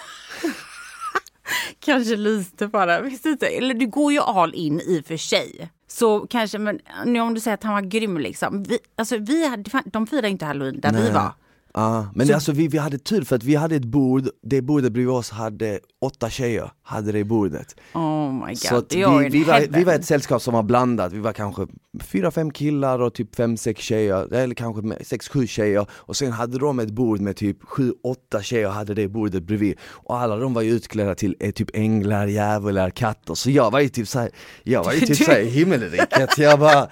[1.80, 3.48] Kanske lite bara, visst inte?
[3.48, 5.70] Eller du går ju all in i och för sig.
[5.88, 8.64] Så kanske, men nu om du säger att han var grym liksom.
[8.64, 11.14] Vi, alltså vi hade, de firade inte halloween där vi Nej.
[11.14, 11.32] var.
[11.76, 14.62] Ja, men det, alltså vi, vi hade tur för att vi hade ett bord, det
[14.62, 17.76] bordet bredvid oss hade åtta tjejer, hade det bordet.
[17.94, 21.20] Oh my god, Så vi, vi, var, vi var ett sällskap som var blandat, vi
[21.20, 21.68] var kanske
[22.02, 25.86] fyra, fem killar och typ fem, sex tjejer, eller kanske sex, sju tjejer.
[25.92, 29.78] Och sen hade de ett bord med typ sju, åtta tjejer hade det bordet bredvid.
[29.84, 33.34] Och alla de var ju utklädda till eh, typ änglar, djävular, katter.
[33.34, 34.30] Så jag var ju typ såhär,
[34.64, 36.90] jag var ju typ såhär himmelriket, jag bara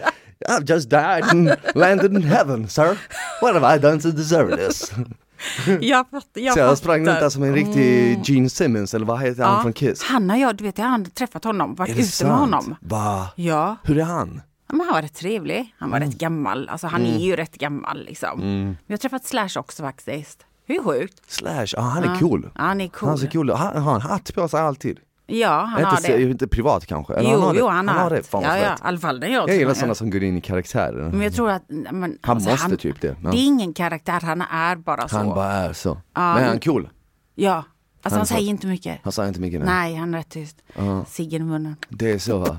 [0.50, 2.98] I've just died and landed in heaven sir,
[3.42, 4.92] what have I done to deserve this?
[5.82, 6.42] jag fattar.
[6.42, 8.22] Jag Så jag sprang runt där som en riktig Mm.
[8.24, 9.62] Gene Simmons eller vad heter han Ja.
[9.62, 10.04] från Kiss?
[10.04, 12.40] Han har jag, du vet jag har träffat honom, varit ute med sant?
[12.40, 12.76] honom.
[12.80, 13.28] Va?
[13.36, 14.42] Ja, Hur är han?
[14.68, 15.76] men han var rätt trevlig.
[15.78, 16.10] Han var Mm.
[16.10, 18.40] rätt gammal, alltså han är ju rätt gammal liksom.
[18.40, 20.46] Men jag har träffat Slash också faktiskt.
[20.68, 21.22] Hur sjukt?
[21.32, 22.50] Slash, ja han är cool.
[22.56, 23.10] Ja, han är cool.
[23.10, 23.50] Han är så cool.
[23.52, 25.00] Han har en hatt på sig alltid.
[25.40, 26.24] Ja, han har inte, det.
[26.24, 27.14] inte privat kanske?
[27.14, 27.72] Eller jo, han har jo, det.
[27.72, 28.24] han, har det.
[28.24, 30.42] Fan ja, ja, i alla fall när jag Jag gillar sådana som går in i
[30.42, 31.10] karaktärer.
[31.12, 33.16] Men jag tror att men, Han alltså, måste typ det.
[33.24, 33.32] Ja.
[33.32, 35.18] Det är ingen karaktär, han är bara så.
[35.18, 35.90] Han bara är så.
[35.90, 36.34] Ja.
[36.34, 36.90] Men är han cool?
[37.36, 37.66] Ja, alltså
[38.04, 38.50] han, Han säger så.
[38.50, 39.00] inte mycket.
[39.04, 39.66] Han säger inte mycket nu.
[39.66, 40.58] Nej, han är rätt tyst.
[40.78, 41.06] Ja.
[41.06, 41.76] Ciggen i munnen.
[41.90, 42.58] Det är så va?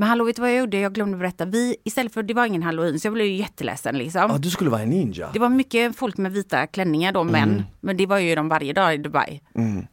[0.00, 0.78] Men hallå, vet du vad jag gjorde?
[0.78, 1.44] Jag glömde berätta.
[1.44, 4.30] Vi, istället för, det var ingen halloween, så jag blev ju jätteledsen liksom.
[4.30, 5.30] Ja, du skulle vara en ninja.
[5.32, 7.50] Det var mycket folk med vita klänningar då, män.
[7.50, 7.62] Mm.
[7.80, 9.40] Men det var ju de varje dag i Dubai.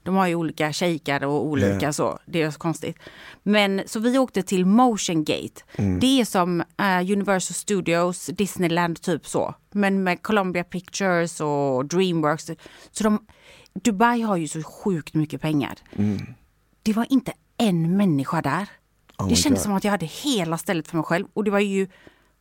[0.04, 1.94] De har ju olika shejkar och olika Ja.
[1.94, 2.20] så.
[2.26, 2.98] Det är så konstigt.
[3.44, 5.62] Men så vi åkte till Motion Gate.
[5.76, 6.00] Mm.
[6.00, 9.56] Det är som eh, Universal Studios, Disneyland typ så.
[9.72, 12.46] Men med Columbia Pictures och Dreamworks.
[12.92, 13.26] Så de,
[13.84, 15.74] Dubai har ju så sjukt mycket pengar.
[16.84, 18.68] Det var inte en människa där.
[19.20, 19.64] Oh det kändes God.
[19.64, 21.26] som att jag hade hela stället för mig själv.
[21.34, 21.88] Och det var ju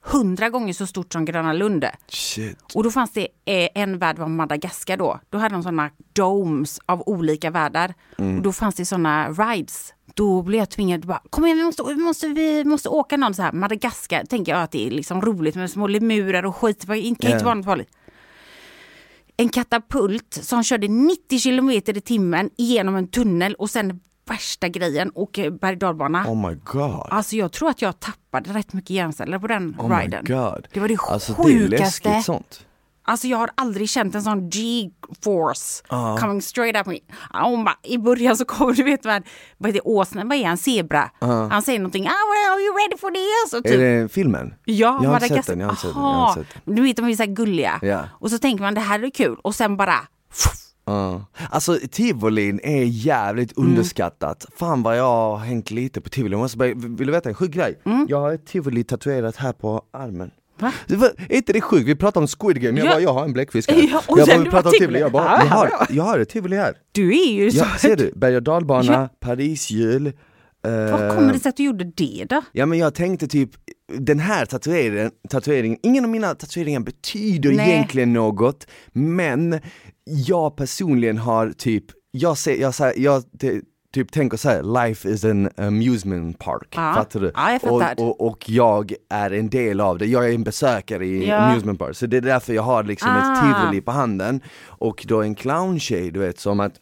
[0.06, 1.84] hundra gånger så stort som Gröna Lund.
[2.08, 2.58] Shit.
[2.74, 5.20] Och då fanns det eh, en värld var Madagaskar då.
[5.30, 7.94] Då hade de sådana domes av olika världar.
[8.18, 8.36] Mm.
[8.36, 9.94] Och då fanns det sådana rides.
[10.14, 13.16] Då blev jag tvingad att bara, kom igen vi måste, vi måste, vi måste åka
[13.16, 13.52] någon så här.
[13.52, 16.80] Madagaskar tänker jag att det är liksom roligt med små lemurer och skit.
[16.80, 17.44] Det kan inte Ja.
[17.44, 17.90] vara något farligt.
[19.36, 25.10] En katapult som körde 90 kilometer i timmen genom en tunnel och sen värsta grejen,
[25.14, 26.24] åker berg och dalbana.
[26.28, 27.06] Oh my god.
[27.10, 30.24] Alltså jag tror att jag tappade rätt mycket hjärnceller på den Oh my riden.
[30.24, 30.68] god.
[30.72, 31.76] Det var det Alltså det är sjukaste.
[32.08, 32.66] läskigt sånt.
[33.06, 36.16] Alltså jag har aldrig känt en sån G-force Ja.
[36.20, 36.98] coming straight up me.
[37.44, 37.70] Oh, my.
[37.82, 39.22] I början så kommer du vet vad,
[39.58, 41.10] vad är det, åsnen, vad är han, zebra?
[41.20, 43.52] Han säger någonting, ah, well, are you ready for this?
[43.52, 44.54] Och Är typ, det filmen?
[44.64, 45.72] Ja, Jag har inte sett den, jag har
[46.30, 47.78] inte sett den, Du vet de är så här gulliga.
[47.82, 48.00] Ja.
[48.12, 49.94] Och så tänker man det här är kul och sen bara
[50.86, 51.26] Ja.
[51.50, 53.70] Alltså tivolin är jävligt Mm.
[53.70, 54.46] underskattat.
[54.56, 56.32] Fan vad jag har hängt lite på tivoli.
[56.32, 57.78] Jag måste bara, vill du veta en sjuk grej?
[58.08, 60.30] Jag har ett tivoli tatuerat här på armen.
[60.60, 60.72] Mm.
[60.88, 60.96] Va?
[60.96, 61.88] Var, är inte det sjukt?
[61.88, 62.90] Vi pratar om Squid Game, jag Ja.
[62.92, 63.88] bara jag har en bläckfisk här.
[63.92, 65.00] Ja, och jag bara, vi pratar bara om tivoli.
[65.00, 66.74] jag bara, Ja, jag har, jag har ett tivoli här.
[66.92, 67.58] du är ju så.
[67.58, 68.12] Ja, ser du?
[68.16, 69.08] Berg och dalbana, Ja.
[69.20, 70.12] Parisjul.
[70.62, 72.42] Vad eh, kommer det sig att du gjorde det då?
[72.52, 73.50] Ja men jag tänkte typ,
[73.98, 77.70] den här tatueringen, tatueringen ingen av mina tatueringar betyder Nej.
[77.70, 79.60] egentligen något, men
[80.04, 83.60] jag personligen har typ, jag ser, jag, så här, jag te-
[83.94, 86.68] typ tänker så här: life is an amusement park.
[86.76, 86.92] Ja.
[86.94, 87.32] Fattar du?
[87.34, 87.94] Ja, jag fattar.
[88.04, 91.36] Och, och, och jag är en del av det, jag är en besökare i Ja.
[91.36, 93.32] amusement park, så det är därför jag har liksom Ah.
[93.32, 96.72] ett tivoli på handen, och då en clowntjej du vet som att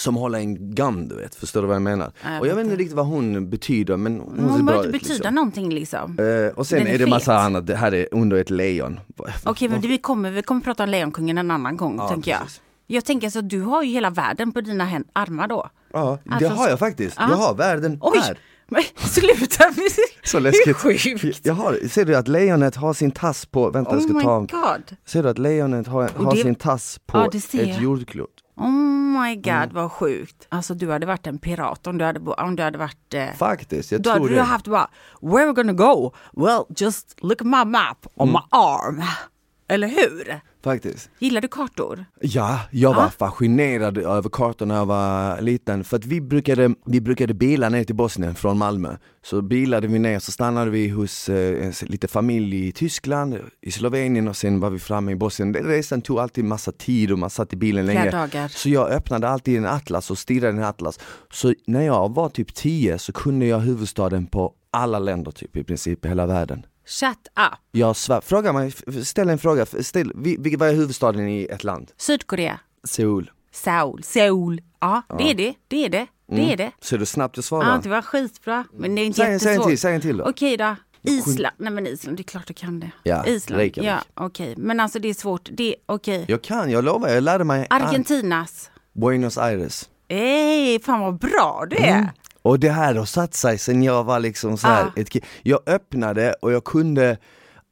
[0.00, 2.12] som håller en gun du vet, förstår du vad jag menar?
[2.24, 4.62] Ja, jag och jag vet inte riktigt vad hon betyder men hon, ser Hon bra
[4.66, 5.34] behöver inte ut, betyda liksom.
[5.34, 6.18] någonting liksom.
[6.18, 9.00] Eh, och sen Den är, är det massa annat, det här är under ett lejon.
[9.44, 12.40] Okej, men vi kommer, vi kommer prata om Lejonkungen en annan gång, Ja, tänker jag.
[12.40, 12.60] precis.
[12.86, 15.68] Jag tänker så du har ju hela världen på dina hän- armar då.
[15.92, 17.16] Ja, det Alltså, har jag faktiskt.
[17.18, 17.26] ja.
[17.30, 18.18] Jag har världen Oj!
[18.18, 18.38] här.
[18.70, 19.64] Men sluta!
[20.24, 20.76] Så läskigt.
[20.76, 21.46] sjukt.
[21.46, 24.22] Jag har, ser du att lejonet har sin tass på, vänta jag Oh ska my
[24.22, 24.96] ta, god.
[25.06, 27.82] ser du att lejonet har, har det- sin tass på Ja, ser ett jag.
[27.82, 28.30] jordklot?
[28.58, 28.70] Oh
[29.22, 29.74] my god Mm.
[29.74, 30.46] vad sjukt.
[30.48, 33.14] Alltså du hade varit en pirat om du hade, om du hade varit...
[33.14, 34.42] Eh, Faktiskt, jag då tror hade du det.
[34.42, 34.90] haft bara,
[35.22, 36.12] where are we gonna go?
[36.32, 38.32] Well, just look at my map on Mm.
[38.32, 39.02] my arm.
[39.68, 40.40] Eller hur?
[40.68, 41.10] Faktiskt.
[41.18, 42.04] Gillar du kartor?
[42.20, 43.10] Ja, jag var Ja.
[43.18, 47.84] fascinerad över kartan när jag var liten för att vi brukade, vi brukade bila ner
[47.84, 48.96] till Bosnien från Malmö.
[49.22, 54.28] Så bilade vi ner, så stannade vi hos eh, lite familj i Tyskland, i Slovenien
[54.28, 55.52] och sen var vi framme i Bosnien.
[55.52, 58.10] Den resan tog alltid massa tid och man satt i bilen länge.
[58.10, 58.48] dagar.
[58.48, 60.98] Så jag öppnade alltid en atlas och stirrade i en atlas.
[61.32, 65.64] Så när jag var typ 10 så kunde jag huvudstaden på alla länder typ i
[65.64, 66.66] princip i hela världen.
[66.88, 67.58] Shut up.
[67.72, 68.72] Jag svär, fråga mig,
[69.04, 71.90] ställ en fråga, ställ, vi- vilken vad är huvudstaden i ett land?
[71.96, 72.60] Sydkorea.
[72.84, 73.30] Seoul.
[73.52, 74.02] Seoul.
[74.02, 74.60] Seoul.
[74.80, 75.54] Ja, det är det.
[75.68, 76.06] Det är det.
[76.32, 76.72] Det är det.
[76.80, 77.80] Så är det snabbt jag Ja, svarar?
[77.82, 78.64] det var skitbra.
[78.72, 79.68] Men det är inte Säg, säg en jättesvårt.
[79.68, 80.24] till, säg en till då.
[80.24, 80.76] Okej då.
[81.02, 81.54] Island.
[81.58, 82.90] Nej men Island, det är klart du kan det.
[83.02, 83.58] Ja, Island.
[83.60, 83.90] Reykjavik.
[83.90, 84.54] Ja, okej.
[84.58, 85.48] Men alltså det är svårt.
[85.52, 86.24] Det okej.
[86.28, 87.66] Jag kan, jag lovar, jag lärde mig.
[87.70, 88.70] Argentinas.
[88.92, 89.88] Buenos Aires.
[90.08, 91.98] Ey, fan vad bra du är.
[91.98, 92.06] Mm.
[92.48, 95.00] Och det här har satt sig sen jag var liksom så här, Ah.
[95.00, 97.16] ett Jag öppnade och jag kunde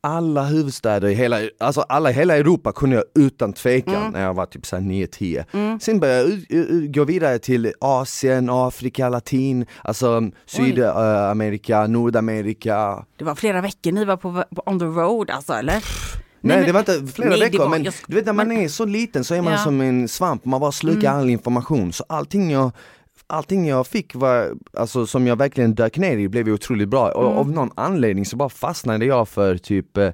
[0.01, 4.13] alla huvudstäder i hela, alltså alla hela Europa kunde jag utan tvekan Mm.
[4.13, 5.79] när jag var typ såhär 9-10.
[5.81, 13.05] Sen började jag gå vidare till Asien, Afrika, Latin, alltså Sydamerika, Nordamerika.
[13.19, 15.75] Det var flera veckor ni var på, på on the road alltså eller?
[16.41, 18.49] Nej, men- det var inte flera Nej, veckor var- men jag- du vet när man
[18.49, 19.59] men- är så liten så är man Ja.
[19.59, 19.65] Mm.
[19.65, 21.93] som en svamp, man bara slukar all information.
[21.93, 22.71] Så allting jag,
[23.27, 27.09] allting jag fick var, alltså som jag verkligen dök ner i blev otroligt bra.
[27.11, 27.39] Och Mm.
[27.39, 30.11] av någon anledning så bara fastnade jag för typ eh,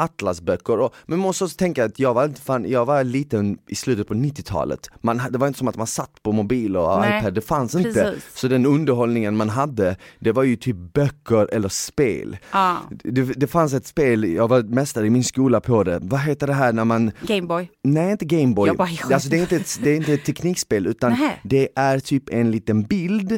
[0.00, 3.58] atlasböcker, och, men man måste också tänka att jag var, inte fan, jag var liten
[3.68, 7.00] i slutet på 90-talet, man, det var inte som att man satt på mobil och
[7.00, 7.92] Nej, iPad, det fanns inte.
[7.92, 8.24] precis.
[8.34, 12.36] Så den underhållningen man hade, det var ju typ böcker eller spel.
[12.52, 12.76] Ja.
[12.90, 16.46] Det, det fanns ett spel, jag var mästare i min skola på det, vad heter
[16.46, 17.70] det här när man Gameboy.
[17.84, 21.32] Nej inte Gameboy, alltså, det, är inte ett, det är inte ett teknikspel utan Nähä.
[21.42, 23.32] det är typ en liten bild,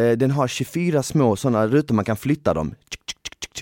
[0.00, 2.74] eh, den har 24 små sådana rutor man kan flytta dem.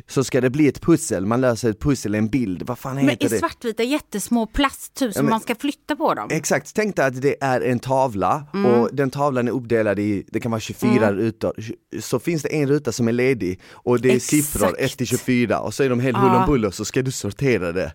[0.07, 2.95] Så ska det bli ett pussel, man löser ett pussel i en bild, vad fan
[2.97, 3.39] Men heter i det?
[3.39, 6.29] svartvita jättesmå plast typ som men- man ska flytta på dem.
[6.31, 8.67] Exakt, tänk dig att det är en tavla Mm.
[8.73, 11.53] och den tavlan är uppdelad i, det kan vara 24 rutor,
[12.01, 14.31] så finns det en ruta som är ledig och det är Exakt.
[14.31, 17.11] siffror 1 till 24 och så är de helt hull om buller så ska du
[17.13, 17.93] sortera det.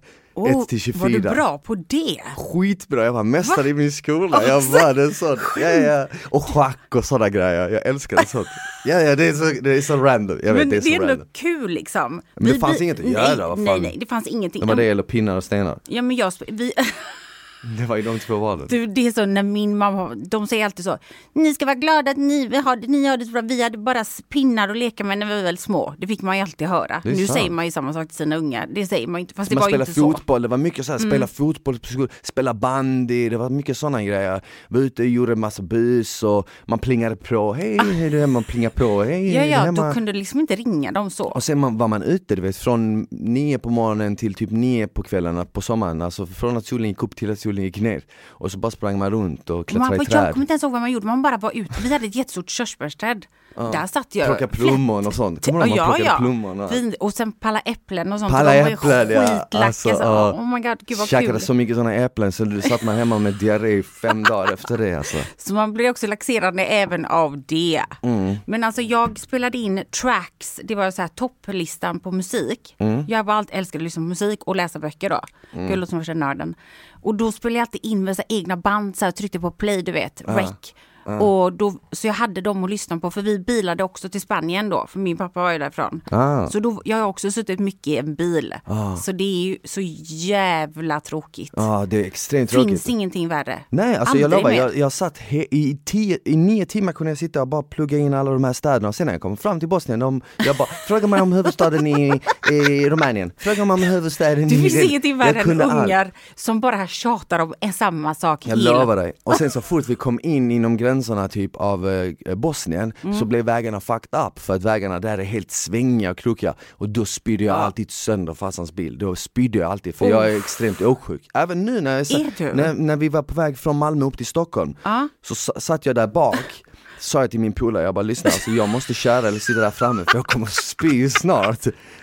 [0.62, 1.02] 1 till 24.
[1.04, 2.18] var du bra på det?
[2.38, 3.70] Skitbra, jag var mästare Va?
[3.70, 6.08] i min skola, jag Alltså, var en sån, ja, ja.
[6.30, 8.48] och schack och sådana grejer, jag älskar sånt.
[8.86, 10.94] Ja, ja det är så, det är så random, jag vet Men det det är
[10.94, 11.28] är så ändå random.
[11.32, 12.22] kul liksom.
[12.36, 13.64] Men det fanns inget att nej, göra, vad fan?
[13.66, 14.60] Nej, nej, det fanns ingenting.
[14.62, 16.74] Det var det eller pinnar och stenar, Ja men jag, vi,
[17.64, 18.68] det var ju de två valen.
[18.70, 20.98] du, det är så när min mamma, de säger alltid så,
[21.34, 24.06] ni ska vara glada att ni har, ni har det så bra, vi hade bara
[24.30, 25.94] pinnar att leka med när vi var väl små.
[25.98, 27.02] Det fick man ju alltid höra.
[27.04, 27.38] Det Nu sant.
[27.38, 29.62] säger man ju samma sak till sina ungar, det säger man inte, fast det man
[29.62, 30.06] var ju spelar inte så.
[30.06, 30.14] Mm.
[30.14, 33.78] fotboll, det var mycket så här, spela fotboll på skolan, spela bandy, det var mycket
[33.78, 34.42] sådana grejer.
[34.68, 38.34] Var ute och gjorde massa bus och man plingade på, hej, hej du är hemma,
[38.34, 41.24] man plingar på, hej, Ja ja, då kunde du liksom inte ringa dem så.
[41.24, 44.88] Och sen man, var man ute, du vet, från nio på morgonen till typ nio
[44.88, 48.04] på kvällarna på sommaren, alltså från att solen gick upp till att solen gick ner.
[48.28, 50.64] Och så bara sprang man runt och Man, klättrade i jag träd, kommer inte ens
[50.64, 51.74] ihåg vad man gjorde, man bara var ute.
[51.82, 53.26] Vi hade ett jättestort körsbärsträd.
[53.56, 54.26] Där satt jag.
[54.28, 55.46] plocka plommon och sånt.
[55.46, 56.18] Kommer du ihåg ja, man plockade ja.
[56.18, 56.60] plommon?
[56.60, 58.32] Och och sen palla äpplen och sånt.
[58.32, 59.28] Palla äpplen, ja.
[59.28, 59.66] skitlacka.
[59.66, 60.32] Alltså, så, ja.
[60.32, 61.42] Oh my god, gud vad Käkade kul.
[61.42, 64.78] så mycket sådana äpplen så du satt man hemma med diarré i fem dagar efter
[64.78, 65.18] det alltså.
[65.38, 67.84] Så man blir också laxerande även av det.
[68.02, 68.36] Mm.
[68.46, 72.76] Men alltså jag spelade in tracks, det var så här topplistan på musik.
[72.78, 73.06] Mm.
[73.08, 75.22] Jag var alltid älskade att lyssna på musik och läsa böcker då.
[75.54, 75.70] Mm.
[75.70, 76.56] Jag låter som värsta nörden.
[77.02, 79.82] Och då spelade jag alltid in med så egna band, så här, tryckte på play
[79.82, 80.74] du vet, rec.
[81.06, 84.70] Och då, så jag hade dem att lyssna på för vi bilade också till Spanien
[84.70, 86.02] då, för min pappa var ju därifrån.
[86.12, 86.48] Ah.
[86.48, 88.56] Så då, jag har också suttit mycket i en bil.
[89.02, 89.82] Så det är ju så
[90.26, 91.50] jävla tråkigt.
[91.56, 92.90] Ja, det är extremt Finns tråkigt.
[92.90, 93.60] ingenting värre.
[93.70, 94.58] Nej, alltså jag Aldrig lovar, mer.
[94.60, 97.98] jag, jag satt he, i, tio, i nio timmar kunde jag sitta och bara plugga
[97.98, 100.56] in alla de här städerna och sen när jag kom fram till Bosnien, de, jag
[100.58, 104.62] bara, fråga mig om huvudstaden i, i Rumänien, fråga mig om huvudstaden Det i...
[104.62, 108.80] finns ingenting Jag värre än ungar som bara tjatar om en samma sak Jag hela-
[108.80, 109.14] lovar dig.
[109.24, 113.20] Och sen så fort vi kom in inom gränserna typ av eh, Bosnien Mm.
[113.20, 116.90] så blev vägarna fucked up för att vägarna där är helt svängiga och krokiga och
[116.90, 117.58] då spydde jag Ja.
[117.58, 118.98] alltid sönder farsans bil.
[118.98, 121.28] Då spydde jag alltid för jag är extremt åksjuk.
[121.34, 121.98] Även nu när,
[122.42, 125.08] jag, när, när vi var på väg från Malmö upp till Stockholm Ja.
[125.26, 126.64] så sa- satt jag där bak
[127.02, 129.72] Sa jag till min polare, jag bara lyssna alltså jag måste köra eller sitta där
[129.72, 131.62] framme för jag kommer att spy snart.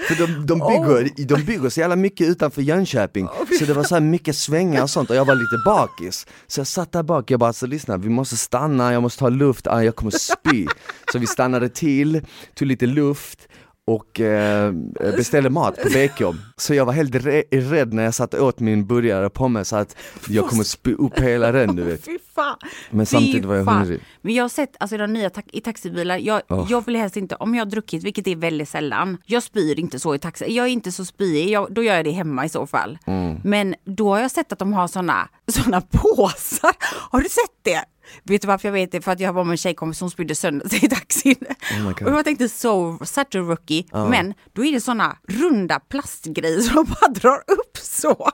[0.09, 3.95] För de, de, bygger, de bygger så jävla mycket utanför Jönköping Så det var så
[3.95, 6.27] här mycket svängar och sånt och jag var lite bakis.
[6.47, 9.29] Så jag satt där bak, jag bara alltså lyssna vi måste stanna, jag måste ta
[9.29, 10.67] luft, ah, jag kommer spy.
[11.13, 13.49] Så vi stannade till, tog lite luft
[13.89, 14.73] och eh,
[15.17, 16.37] beställde mat på BK.
[16.57, 17.15] Så jag var helt
[17.51, 19.97] rädd när jag satt åt min burgare och pommes att
[20.29, 22.07] jag kommer spy upp hela den du vet.
[22.91, 24.01] Men samtidigt var jag hungrig.
[24.23, 26.67] Men jag har sett alltså, de nya ta- i taxibilar, jag, Oh.
[26.71, 29.99] jag vill helst inte, om jag har druckit, vilket är väldigt sällan, jag spyr inte
[29.99, 30.45] så i taxi.
[30.55, 32.99] Jag är inte så spyig, jag, då gör jag det hemma i så fall.
[33.07, 33.41] Mm.
[33.45, 36.73] Men då har jag sett att de har såna, såna påsar.
[37.11, 37.85] Har du sett det?
[38.25, 39.01] Vet du varför jag vet det?
[39.01, 41.37] För att jag var med en tjejkompis som spydde sönder sig i taxin.
[41.73, 43.85] Oh och jag tänkte så, such a rookie.
[43.93, 48.31] Men då är det såna runda plastgrejer som bara drar upp så.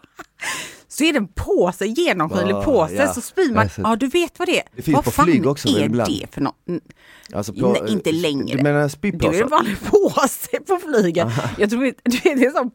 [0.89, 3.13] Så är det en påse, genomskinlig Ah, påse, ja.
[3.15, 3.69] så spyr man.
[3.69, 3.79] Sett.
[3.85, 4.65] Ja, du vet vad det är.
[4.77, 6.11] Det finns vad på fan flyg också är ibland.
[6.11, 6.55] det för något?
[7.33, 8.57] Alltså på- Nej, inte längre.
[8.57, 9.43] Du menar Det är spypåsar?
[9.43, 11.29] en vanlig påse på flyget.
[11.59, 12.71] Jag tror inte, du vet, det är som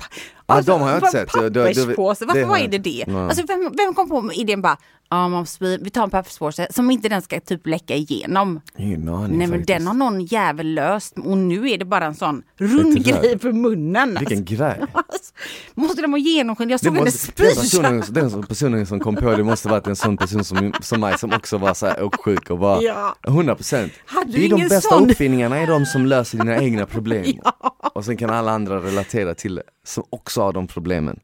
[0.48, 1.32] Ja, de har jag inte sett.
[1.32, 3.06] Papperspåse, varför vad är det det?
[3.08, 4.78] Alltså, vem, vem kom på idén bara,
[5.10, 8.62] ja, man spyr, vi tar en papperspåse som inte den ska typ läcka igenom.
[8.78, 9.68] Ingen aning Nej men faktiskt.
[9.68, 13.52] den har någon jävel löst och nu är det bara en sån rund grej för
[13.52, 14.18] munnen.
[14.20, 14.80] Vilken grej.
[14.94, 15.34] Alltså,
[15.74, 16.74] måste den vara genomskinlig?
[16.74, 17.44] Jag såg henne spy.
[17.62, 21.18] Personen, den personen som kom på det måste varit en sån person som, som mig
[21.18, 23.16] som också var så här åksjuk och var Ja.
[23.28, 23.92] 100 procent.
[24.06, 25.10] Hade Det är de bästa sån?
[25.10, 27.26] uppfinningarna är de som löser dina egna problem.
[27.44, 27.76] Ja.
[27.94, 31.20] Och sen kan alla andra relatera till det, som också har de problemen.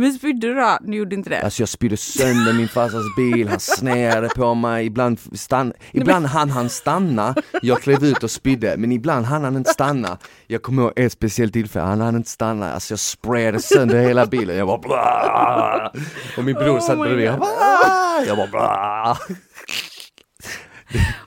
[0.00, 0.78] Men spydde du då?
[0.82, 1.42] Ni gjorde inte det?
[1.42, 6.50] Alltså jag spydde sönder min farsas bil, han sneade på mig, ibland, stann, ibland hann
[6.50, 10.18] han stanna, jag klev ut och spydde, men ibland hann han inte stanna.
[10.46, 14.26] Jag kommer ihåg ett speciellt tillfälle, han hann inte stanna, alltså jag sprayade sönder hela
[14.26, 15.92] bilen, jag bara bla.
[16.36, 19.18] Och min bror Oh satt bredvid, "Ah!" jag bara bla.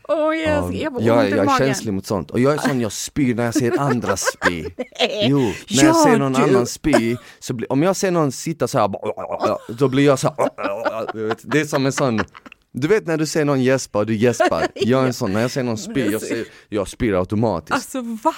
[0.07, 2.91] Åh, jag, Ja, jag, jag, jag är känslig mot sånt och jag är sån, jag
[2.91, 4.65] spyr när jag ser andra spy.
[5.27, 6.41] Jo, när jag ser någon du?
[6.41, 8.89] annan spy, så blir, om jag ser någon sitta så här,
[9.73, 12.21] då blir jag så här, det är som en sån
[12.73, 15.41] du vet när du ser någon gäspa och du gäspar, jag är en sån, när
[15.41, 17.71] jag ser någon spy, jag, ser, jag spyr automatiskt.
[17.71, 18.33] Alltså va?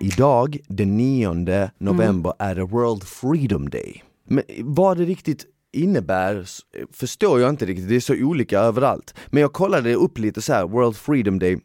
[0.00, 4.04] Idag, den 9 november, är det World Freedom Day.
[4.28, 5.46] Men vad det riktigt
[5.78, 6.46] innebär
[6.92, 9.14] förstår jag inte riktigt, det är så olika överallt.
[9.26, 11.58] Men jag kollade upp lite så här, World Freedom Day,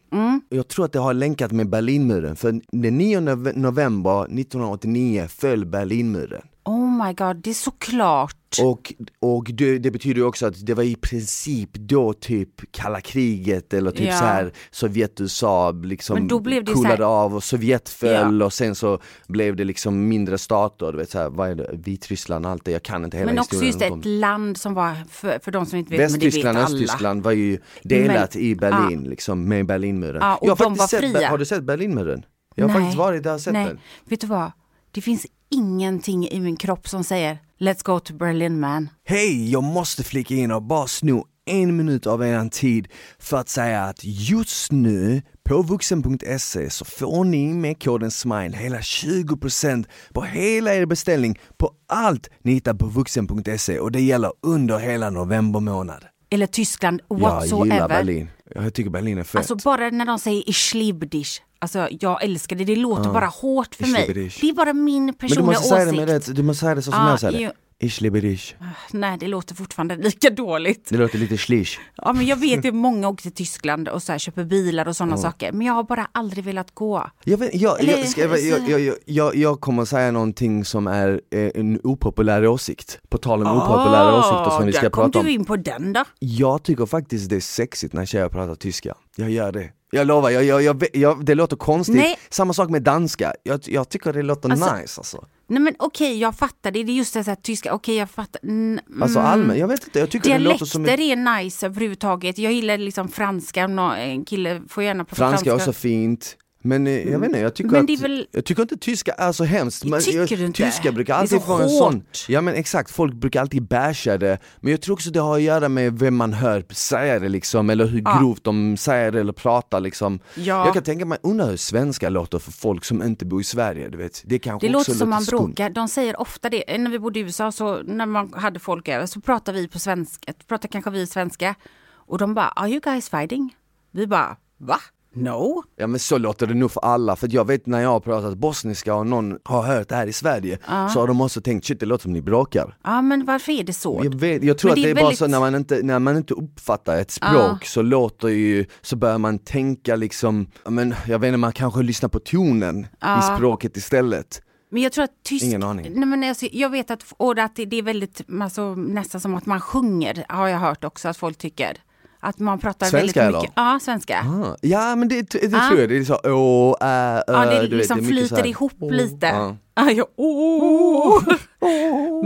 [0.49, 5.65] jag tror att det har länkat med Berlinmuren, för den 9 nove- november 1989 föll
[5.65, 6.41] Berlinmuren.
[6.65, 8.38] Oh my god, det är såklart.
[8.62, 13.74] Och, och det, det betyder också att det var i princip då typ kalla kriget
[13.74, 14.18] eller typ Ja.
[14.20, 18.54] så här Sovjet-USA liksom Men då blev det coolade här- av och Sovjet föll och
[18.54, 22.46] sen så blev det liksom mindre stater, du vet så här, vad är det, Vitryssland
[22.46, 23.94] och allt det, jag kan inte hela Men också historien.
[23.94, 26.58] just ett land som var, för, för de som inte vet, men det vet Västtyskland
[26.58, 26.66] alla.
[26.68, 30.22] Östtyskland var ju delat Men- i Berlin liksom med Berlinmuren.
[30.22, 31.30] Ja, och jag har de var sett, fria.
[31.30, 32.26] har du sett Berlinmuren?
[32.56, 32.82] Jag har Nej.
[32.82, 33.80] faktiskt varit där och sett Nej, den.
[34.06, 34.52] vet du vad?
[34.92, 38.89] Det finns ingenting i min kropp som säger Let's go to Berlin man.
[39.06, 42.88] Hej, jag måste flika in och bara sno en minut av er tid
[43.20, 48.78] för att säga att just nu på vuxen.se så får ni med koden SMILE hela
[48.78, 54.80] 20% på hela er beställning på allt ni hittar på vuxen.se och det gäller under
[54.80, 56.06] hela november månad.
[56.30, 57.88] Eller Tyskland, Jag gillar whatsoever.
[57.88, 58.30] Berlin.
[58.56, 59.36] Jag tycker Berlin är fett.
[59.39, 61.42] Alltså bara när de säger ich liebe dich.
[61.63, 64.08] Alltså jag älskar det, det låter bara hårt för mig.
[64.41, 66.28] Det är bara min Men du personliga måste säga det åsikt.
[66.28, 67.54] med du måste säga det så som Ja, jag säger det.
[67.80, 68.56] Ich liebe dich.
[68.91, 70.86] Nej, det låter fortfarande lika dåligt.
[70.89, 71.80] Det låter lite schlisch.
[71.95, 74.95] Ja, men jag vet att många åker till Tyskland och så här, köper bilar och
[74.95, 75.52] sådana saker.
[75.52, 77.10] Men jag har bara aldrig velat gå.
[77.23, 81.52] Jag, vet, jag, Eller- jag, ska, jag, jag, jag, kommer säga någonting som är eh,
[81.56, 82.99] en opopulär åsikt.
[83.10, 85.36] På tal om opopulära åsikter som vi ska Ah, där kom prata du om.
[85.39, 86.04] in på den då.
[86.19, 88.95] Jag tycker faktiskt det är sexigt när tjejer pratar tyska.
[89.15, 89.69] Jag gör det.
[89.91, 91.95] Jag lovar, jag, jag, jag, jag, det låter konstigt.
[91.95, 92.19] Nej.
[92.30, 93.34] Samma sak med danska.
[93.43, 95.26] Jag, jag tycker det låter Alltså- nice alltså.
[95.47, 96.84] Nej men okej, jag fattar det.
[96.84, 98.41] Det är just det här tyska, okej jag fattar.
[98.43, 99.32] Mm, Alltså mm.
[99.32, 100.84] allmänt, jag vet inte, jag tycker det låter som...
[100.84, 102.38] Dialekter är nice överhuvudtaget.
[102.38, 105.49] Jag gillar liksom franska, en kille får gärna prata Franska franska.
[105.52, 106.38] är också fint.
[106.65, 109.43] Men eh, jag vet inte, jag tycker, att, väl- jag tycker inte tyska är så
[109.43, 109.84] hemskt.
[109.86, 110.63] Men Tycker jag, du inte?
[110.63, 114.38] Tyska brukar alltid vara en sån, ja men exakt, folk brukar alltid basha det.
[114.60, 117.69] Men jag tror också det har att göra med vem man hör säga det liksom,
[117.69, 118.19] eller hur Ja.
[118.19, 120.19] grovt de säger det eller pratar liksom.
[120.36, 120.65] Ja.
[120.65, 123.89] Jag kan tänka mig, undra hur svenska låter för folk som inte bor i Sverige,
[123.89, 124.21] du vet.
[124.26, 125.69] Det kanske Det också låter som man bråkar.
[125.69, 126.78] De säger ofta det.
[126.78, 129.80] När vi bodde i USA, så när man hade folk över, så pratade vi på
[129.80, 130.34] svenska.
[130.47, 131.56] Pratar kanske vi svenska.
[131.93, 133.56] Och de bara, are you guys fighting?
[133.91, 134.78] Vi bara, va?
[135.15, 135.63] No.
[135.76, 138.38] Ja men så låter det nog för alla, för jag vet när jag har pratat
[138.38, 140.58] bosniska och någon har hört det här i Sverige
[140.93, 142.78] så har de också tänkt shit det låter som ni bråkar.
[142.84, 144.02] Ja, men varför är det så?
[144.04, 145.99] Jag, vet, jag tror Men att det är, bara väldigt- så när man, inte, när
[145.99, 151.19] man inte uppfattar ett språk så låter ju, så börjar man tänka liksom, men jag
[151.19, 152.88] vet inte, man kanske lyssnar på tonen
[153.19, 154.41] i språket istället.
[154.69, 155.45] Men jag tror att tysk...
[155.45, 155.91] Ingen aning.
[155.95, 159.36] Nej, men alltså, jag vet att, och att det det är väldigt, alltså, nästan som
[159.36, 161.78] att man sjunger, har jag hört också att folk tycker.
[162.23, 163.39] Att man pratar Svenska, väldigt eller?
[163.39, 163.53] mycket.
[163.55, 164.19] Ja, svenska.
[164.19, 165.67] Ah, ja men det, det Ah.
[165.67, 168.36] tror jag, det är så å, ä, ö, Ja, det vet, liksom är mycket flyter
[168.36, 168.47] här.
[168.47, 169.25] ihop lite.
[169.27, 169.55] Ja.
[169.75, 171.23] Ja, jag, åh.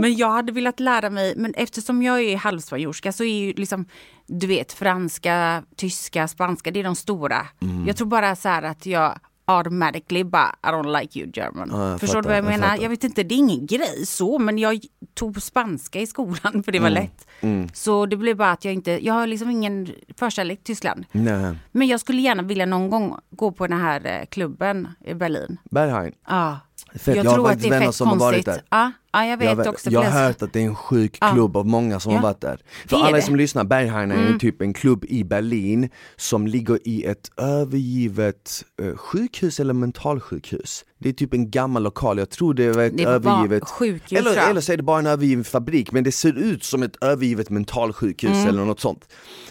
[0.00, 3.84] Men jag hade velat lära mig, men eftersom jag är halvspanjorska så är ju liksom,
[4.26, 7.46] du vet, franska, tyska, spanska, det är de stora.
[7.62, 7.86] Mm.
[7.86, 11.68] Jag tror bara så här att jag automatically bara, I don't like you German.
[11.72, 12.68] Ja, jag Förstår fattar, du vad jag, jag menar?
[12.68, 12.82] fattar.
[12.82, 14.80] Jag vet inte, det är ingen grej så, men jag
[15.14, 17.02] tog spanska i skolan för det var Mm.
[17.02, 17.76] lätt.
[17.76, 21.04] Så det blev bara att jag inte, jag har liksom ingen förkärlek till Tyskland.
[21.12, 25.14] Nej, Men jag skulle gärna vilja någon gång gå på den här eh, klubben i
[25.14, 25.56] Berlin.
[25.70, 26.12] Berghain.
[26.28, 26.58] Ja.
[26.94, 28.64] Fett, Jag, jag har tror att det är vänner fett som har varit konstigt.
[28.70, 28.78] där.
[28.78, 29.90] Ja, ja, jag vet jag, vet- också.
[29.90, 32.18] jag har hört att det är en sjuk klubb av många som Ja.
[32.18, 32.60] har varit där.
[32.86, 33.22] För alla det.
[33.22, 34.38] som lyssnar, Berghain är mm.
[34.38, 40.84] typ en klubb i Berlin som ligger i ett övergivet eh, sjukhus eller mentalsjukhus.
[41.00, 44.50] Det är typ en gammal lokal, jag tror det var ett Det övergivet sjukhus, eller,
[44.50, 47.50] eller så är det bara en övergiven fabrik men det ser ut som ett övergivet
[47.50, 48.48] mentalsjukhus Mm.
[48.48, 49.08] eller något sånt.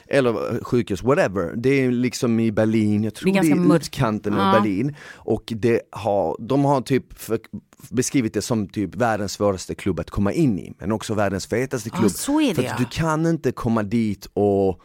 [0.07, 1.53] Eller eh, sjukhus, whatever.
[1.55, 4.59] Det är liksom i Berlin, jag tror Det är det är, utkanten av Ja.
[4.61, 4.95] Berlin.
[5.15, 7.39] Och det har, de har typ för,
[7.89, 11.89] beskrivit det som typ världens svåraste klubb att komma in i, men också världens fetaste
[11.93, 12.11] Ja, klubb.
[12.11, 12.75] det, för att ja.
[12.79, 14.81] du kan inte komma dit och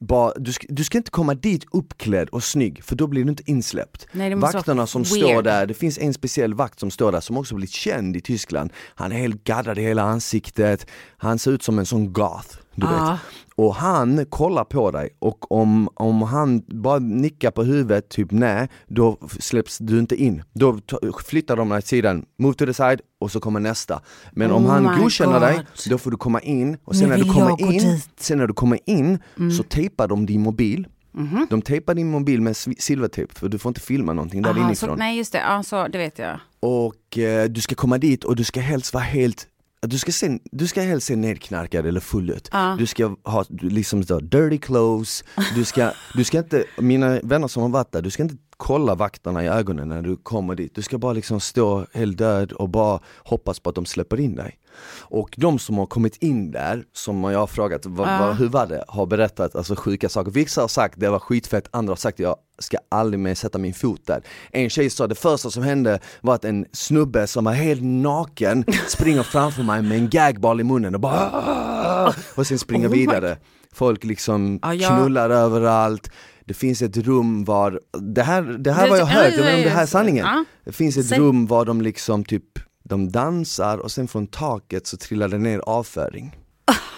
[0.00, 3.30] bara, du, ska, du ska inte komma dit uppklädd och snygg för då blir du
[3.30, 4.06] inte insläppt.
[4.12, 5.16] Nej, Vakterna som weird.
[5.16, 8.20] står där, det finns en speciell vakt som står där som också blivit känd i
[8.20, 8.72] Tyskland.
[8.94, 10.86] Han är helt gaddad i hela ansiktet,
[11.16, 13.10] han ser ut som en sån goth du Ja.
[13.10, 13.20] vet.
[13.56, 18.68] Och han kollar på dig och om, om han bara nickar på huvudet, typ nej,
[18.86, 20.42] då släpps du inte in.
[20.52, 24.00] Då ta- flyttar de dig till sidan, move to the side och så kommer nästa.
[24.32, 25.64] Men om Oh han godkänner dig, God.
[25.90, 27.80] då får du komma in och sen när du kommer in.
[27.84, 27.98] Mm.
[28.16, 29.18] sen när du kommer in
[29.56, 30.86] så tejpar de din mobil.
[31.12, 31.46] Mhm.
[31.50, 34.64] De tejpar din mobil med silvertejp för du får inte filma någonting där Aha, så,
[34.66, 34.98] inifrån.
[34.98, 36.38] nej just det, ja, så, det vet jag.
[36.60, 39.46] Och eh, du ska komma dit och du ska helst vara helt
[39.86, 42.48] du ska, se, du ska helst se nedknarkad eller full ut.
[42.52, 42.76] Ja.
[42.78, 45.24] Du ska ha liksom så, dirty clothes,
[45.54, 48.94] du ska, du ska inte, mina vänner som har varit där, du ska inte kolla
[48.94, 50.74] vakterna i ögonen när du kommer dit.
[50.74, 54.34] Du ska bara liksom stå helt död och bara hoppas på att de släpper in
[54.34, 54.58] dig.
[55.00, 58.18] Och de som har kommit in där, som jag har frågat vad, Ja.
[58.26, 60.30] vad, hur var det, har berättat alltså sjuka saker.
[60.30, 63.74] Vissa har sagt det var skitfett, andra har sagt jag ska aldrig mer sätta min
[63.74, 64.22] fot där.
[64.52, 68.64] En tjej sa det första som hände var att en snubbe som var helt naken
[68.88, 72.92] springer framför mig med en gagball i munnen och bara "Ah!" och sen springer Oh
[72.92, 73.36] vidare.
[73.72, 76.10] Folk liksom Ja, jag- knullar överallt.
[76.46, 77.80] Det finns ett rum var,
[78.14, 79.76] det här, det här Det- var jag hört, jag ja, vet inte om det här
[79.76, 80.26] är ja, sanningen.
[80.26, 80.44] ja.
[80.64, 82.44] Det finns ett Säg- rum var de liksom typ,
[82.84, 86.36] de dansar och sen från taket så trillar det ner avföring.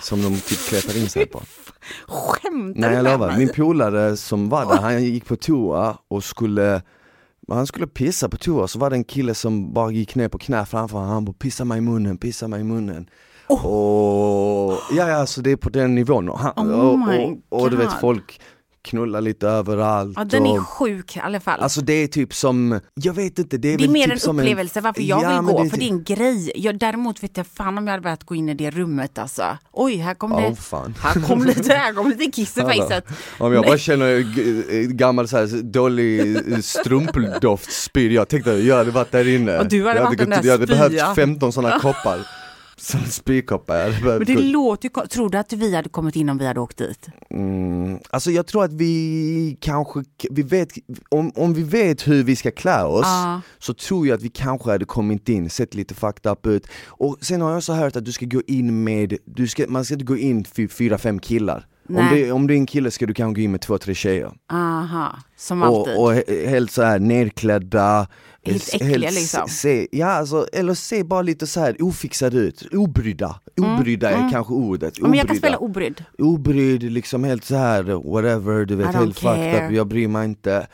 [0.03, 1.43] Som de typ kletar in sig på.
[2.07, 6.83] Skämtar Nej jag lovar, min polare som var där, han gick på toa och skulle
[7.49, 10.39] han skulle pissa på toa så var det en kille som bara gick ner på
[10.39, 13.09] knä framför honom, han bara pissa mig i munnen, pissa mig i munnen.
[13.49, 16.29] Och ja, ja så det är på den nivån.
[16.29, 18.41] Och, han, Oh och, och, och du vet folk
[18.87, 21.61] knullar lite överallt Ja, den är och, sjuk i alla fall.
[21.61, 24.31] Alltså det är typ som, jag vet inte, det är det är mer typ en
[24.39, 26.53] upplevelse varför jag Ja, vill gå, det för det är en grej.
[26.55, 29.43] Jag, däremot vet jag fan om jag hade velat gå in i det rummet alltså.
[29.73, 30.95] Oj, här kom Åh det, fan.
[31.03, 33.05] här kom lite, här kom lite kiss i facet.
[33.39, 38.91] Om jag bara känner eh, gammal så här, dålig strumpdoft spyr, jag tänkte jag hade
[38.91, 39.59] varit där inne.
[39.59, 40.89] Och du hade jag varit den gått- där Jag hade spya.
[40.89, 42.19] behövt 15 sådana koppar.
[42.79, 44.03] Som spykoppar.
[44.19, 46.77] Men det låter ju, tror du att vi hade kommit in om vi hade åkt
[46.77, 47.07] dit?
[47.31, 50.69] Mm, alltså jag tror att vi kanske, vi vet,
[51.09, 53.41] om, om vi vet hur vi ska klä oss Ja.
[53.59, 56.67] så tror jag att vi kanske hade kommit in, sett lite fucked up ut.
[56.87, 59.85] Och sen har jag också hört att du ska gå in med, du ska, man
[59.85, 61.67] ska inte gå in fy, fyra, fem killar.
[61.89, 63.95] Om det, om det är en kille ska du kanske gå in med två, tre
[63.95, 64.33] tjejer.
[64.53, 65.95] Aha, som alltid.
[65.97, 68.07] Och, och he- helt så här nerklädda
[68.53, 69.49] Helt äckliga liksom.
[69.49, 73.41] Se, ja alltså, eller se bara lite så här ofixade ut, obrydda.
[73.57, 74.99] Obrydda är kanske ordet.
[74.99, 75.47] Ja, men jag kan Obrydda.
[75.49, 76.05] spela obrydd.
[76.19, 79.67] Obrydd, liksom helt så här whatever, du vet helt fucked care.
[79.67, 80.67] up, jag bryr mig inte.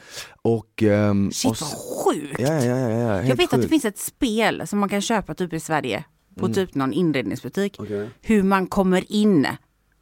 [0.43, 0.83] Och...
[0.83, 1.70] ehm, Shit och vad
[2.14, 2.41] sjukt!
[2.41, 3.68] Ja, ja, ja, ja, jag vet att det sjukt.
[3.70, 6.05] finns ett spel som man kan köpa typ i Sverige
[6.39, 7.77] på typ någon inredningsbutik.
[7.79, 8.11] Okej.
[8.20, 9.47] Hur man kommer in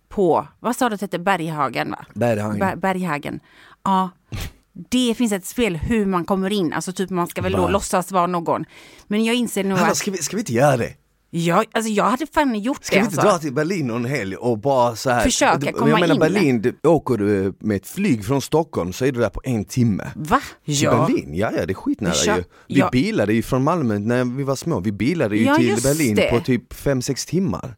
[0.08, 2.04] på, vad sa du att det hette, Berghagen va?
[2.14, 2.58] Berghagen.
[2.60, 3.40] Ber- Berghagen.
[3.84, 4.10] Ja.
[4.88, 7.68] Det finns ett spel hur man kommer in, alltså typ man ska väl då Va?
[7.68, 8.64] låtsas vara någon.
[9.06, 10.92] Men jag inser nu Hallå, att, ska, vi, ska vi inte göra det?
[11.32, 13.34] jag, alltså jag hade fan gjort Ska det vi inte alltså.
[13.36, 16.20] dra till Berlin någon helg och bara så här Försöka komma Jag menar in.
[16.20, 19.64] Berlin, du, åker du med ett flyg från Stockholm så är du där på en
[19.64, 20.10] timme.
[20.16, 20.40] Va?
[20.64, 21.06] Till Ja.
[21.06, 21.34] Berlin?
[21.34, 22.44] Ja, ja det är skitnära Vi kör- ju.
[22.68, 22.88] Vi ja.
[22.92, 26.30] bilade ju från Malmö när vi var små, vi bilade ju Ja, till Berlin det.
[26.30, 27.76] på typ 5-6 timmar.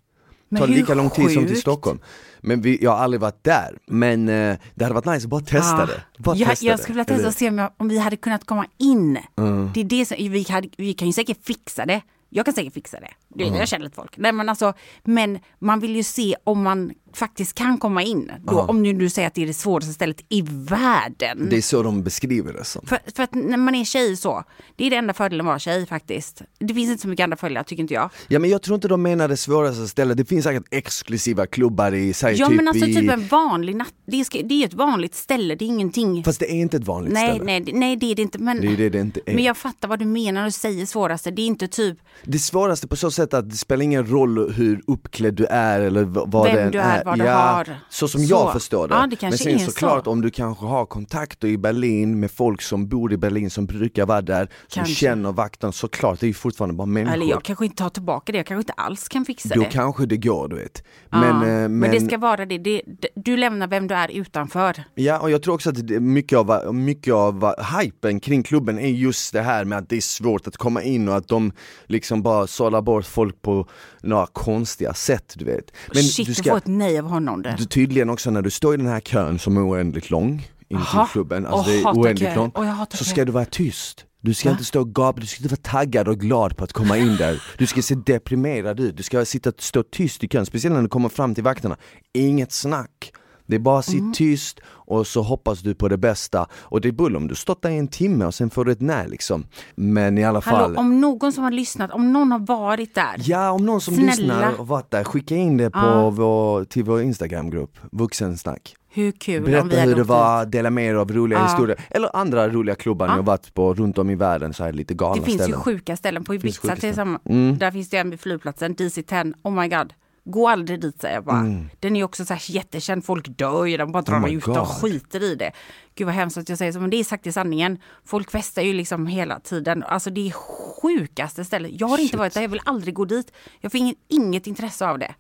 [0.49, 1.61] Men tar lika lång tid som till sjukt?
[1.61, 1.99] Stockholm.
[2.45, 5.41] Men vi, jag har aldrig varit där, men eh, det hade varit nice att bara
[5.41, 5.87] testa Ah.
[5.87, 6.03] det.
[6.19, 8.45] Bara jag, testa jag skulle vilja testa och se om, jag, om vi hade kunnat
[8.45, 9.19] komma in.
[9.37, 9.71] Mm.
[9.75, 12.01] Det är det som, vi, hade, vi kan ju säkert fixa det.
[12.29, 13.11] Jag kan säkert fixa det.
[13.35, 13.59] Det Mm.
[13.59, 14.17] Jag känner lite folk.
[14.17, 14.73] Nej, men, alltså,
[15.05, 18.31] men man vill ju se om man faktiskt kan komma in.
[18.45, 18.67] Då, Ja.
[18.67, 21.47] Om nu du säger att det är det svåraste stället i världen.
[21.51, 22.87] Det är så de beskriver det som.
[22.87, 24.45] För, för att när man är tjej så,
[24.77, 26.43] det är det enda fördelen att vara tjej faktiskt.
[26.59, 28.11] Det finns inte så mycket andra fördelar tycker inte jag.
[28.29, 31.95] Ja men jag tror inte de menar det svåraste stället, det finns säkert exklusiva klubbar
[31.95, 32.95] i, säg Ja typ men alltså i...
[32.95, 36.25] typ en vanlig natt, det är, ska- det är ett vanligt ställe, det är ingenting.
[36.25, 37.45] Fast det är inte ett vanligt Nej, ställe.
[37.45, 38.39] nej, det- nej det är det inte.
[38.39, 39.35] Men, Det är det det inte är.
[39.35, 41.31] men jag fattar vad du menar när du säger svåraste.
[41.31, 44.81] Det är inte typ Det svåraste på så sätt att det spelar ingen roll hur
[44.87, 47.77] uppklädd du är eller vad Vem det du är, vad du har.
[47.91, 48.31] Så som Så.
[48.35, 48.95] jag förstår det.
[48.95, 50.11] Ja, det Men sen är såklart så.
[50.11, 54.07] om du kanske har kontakter i Berlin med folk som bor i Berlin som brukar
[54.07, 54.95] vara där, som Kanske.
[54.95, 57.15] känner vakten, såklart det är ju fortfarande bara människor.
[57.15, 59.67] Eller jag kanske inte tar tillbaka det, jag kanske inte alls kan fixa Då det.
[59.67, 60.83] kanske det går du vet.
[61.11, 62.59] Ja, Men, eh, men, men, det ska vara det.
[62.59, 62.83] det,
[63.15, 64.85] du lämnar vem du är utanför.
[64.95, 69.33] Ja, och jag tror också att mycket av, mycket av hypen kring klubben är just
[69.33, 71.53] det här med att det är svårt att komma in och att de
[71.87, 73.69] liksom bara sållar bort folk på
[74.03, 75.73] några konstiga sätt, du vet.
[75.95, 77.57] Men Shit, du du ska, får ett nej av honom där.
[77.59, 80.79] du, tydligen också när du står i den här kön som är oändligt lång in
[80.79, 84.05] till klubben, alltså det är oändligt långt, hatar så ska du vara tyst.
[84.21, 84.53] Du ska Va?
[84.53, 87.17] inte stå och gapa, du ska inte vara taggad och glad på att komma in
[87.17, 87.43] där.
[87.59, 90.89] Du ska se deprimerad ut, du ska sitta stå tyst i kön, speciellt när du
[90.89, 91.77] kommer fram till vakterna.
[92.15, 93.13] Inget snack.
[93.47, 94.13] Det är bara sitt Mm.
[94.13, 96.47] tyst och så hoppas du på det bästa.
[96.55, 98.73] Och det är bull om du stått där i en timme och sen får du
[98.73, 99.45] ett nej liksom.
[99.75, 100.55] Men i alla fall.
[100.61, 103.17] Hallå, om någon som har lyssnat, om någon har varit där.
[103.19, 104.11] Ja, om någon som Snälla.
[104.13, 106.11] lyssnar och varit där, skicka in det på Ja.
[106.11, 108.75] vår, till vår Instagramgrupp, Vuxensnack.
[108.95, 110.53] Hur kul om vi Berätta hur det var, dit.
[110.53, 111.45] dela med er av roliga Ja.
[111.47, 111.81] historier.
[111.91, 113.17] Eller andra roliga klubbar ni Ja.
[113.17, 115.59] har varit på runt om i världen, så här lite galna Det finns ställen.
[115.59, 116.25] ju sjuka ställen.
[116.25, 116.91] På Ibiza till ställen.
[116.91, 117.33] exempel.
[117.33, 117.59] Mm.
[117.59, 119.35] Där finns det en vid flygplatsen, DC-10.
[119.43, 119.93] Oh my god.
[120.25, 121.47] Gå aldrig dit säger jag bara.
[121.81, 124.31] Den är också så här jättekänd, folk dör ju, de bara drar Mm.
[124.31, 124.67] Oh ut och God.
[124.69, 125.53] skiter i det.
[125.95, 127.79] Gud vad hemskt att jag säger så, men det är sagt i sanningen.
[128.05, 129.83] Folk festar ju liksom hela tiden.
[129.83, 131.71] Alltså det är sjukaste stället.
[131.81, 132.19] Jag har inte Shit.
[132.19, 133.33] varit där, jag vill aldrig gå dit.
[133.61, 135.15] Jag ingen, inget intresse av det.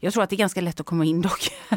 [0.00, 1.52] Jag tror att det är ganska lätt att komma in dock.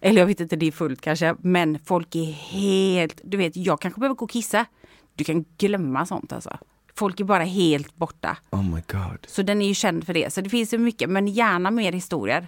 [0.00, 1.34] Eller jag vet inte, det är fullt kanske.
[1.40, 4.64] Men folk är helt, du vet, jag kanske behöver gå och kissa.
[5.14, 6.58] Du kan glömma sånt alltså.
[7.00, 8.36] Folk är bara helt borta.
[8.50, 9.18] Oh my god.
[9.26, 10.32] Så den är ju känd för det.
[10.32, 12.46] Så det finns ju mycket, men gärna mer historier.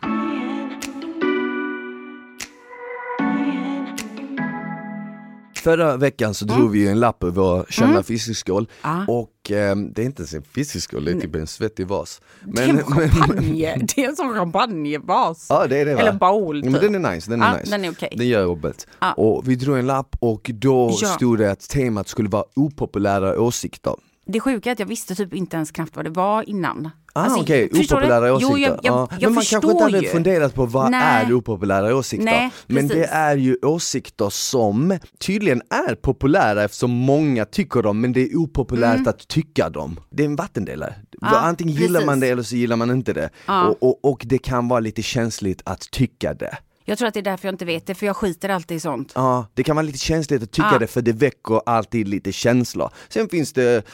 [5.57, 9.05] Förra veckan så drog vi ju en lapp över vår kända fiskeskål Ja.
[9.09, 12.20] och ehm, det är inte ens en fiskeskål, det är typ en svettig vas.
[12.44, 13.76] det är en champagne.
[13.96, 15.46] det är en sån champagnebas.
[15.48, 16.00] Ja det är det va?
[16.00, 16.92] Eller bowl, ja, men typ.
[16.92, 17.70] den är nice, den är Ja, nice.
[17.70, 18.14] den är okej.
[18.16, 18.86] Den gör jobbet.
[19.00, 19.12] Ja.
[19.12, 21.09] Och vi drog en lapp och då Ja.
[21.09, 23.94] stod det att temat skulle vara opopulära åsikter.
[24.27, 26.91] Det sjuka är att jag visste typ inte ens knappt vad det var innan.
[27.14, 27.81] Ah Alltså, okej, du?
[27.81, 28.59] opopulära Jo, åsikter.
[28.59, 29.09] jag, jag, ja.
[29.11, 30.09] jag Men man kanske inte hade ju.
[30.09, 31.25] funderat på vad Nej.
[31.27, 32.25] är opopulära åsikter.
[32.25, 38.12] Nej, Men det är ju åsikter som tydligen är populära eftersom många tycker dem men
[38.12, 40.01] det är opopulärt att tycka dem.
[40.11, 40.91] Det är en vattendelare.
[40.95, 41.05] Mm.
[41.20, 42.20] Ja, Antingen gillar man precis.
[42.20, 43.31] det eller så gillar man inte det.
[43.47, 43.66] Ja.
[43.68, 46.57] Och, och, och det kan vara lite känsligt att tycka det.
[46.85, 48.80] Jag tror att det är därför jag inte vet det, för jag skiter alltid i
[48.80, 49.12] sånt.
[49.14, 50.78] Ja, det kan vara lite känsligt att tycka Ja.
[50.78, 52.91] det för det väcker alltid lite känslor.
[53.09, 53.85] Sen finns det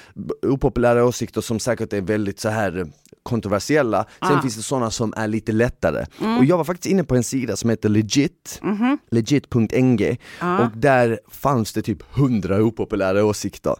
[0.46, 2.86] opopulära åsikter som säkert är väldigt så här
[3.22, 4.04] kontroversiella.
[4.22, 4.42] Sen Ja.
[4.42, 6.06] finns det sådana som är lite lättare.
[6.20, 6.38] Mm.
[6.38, 8.98] Och jag var faktiskt inne på en sida som heter legit, Mhm.
[9.10, 13.74] legit.ng och där fanns det typ 100 opopulära åsikter.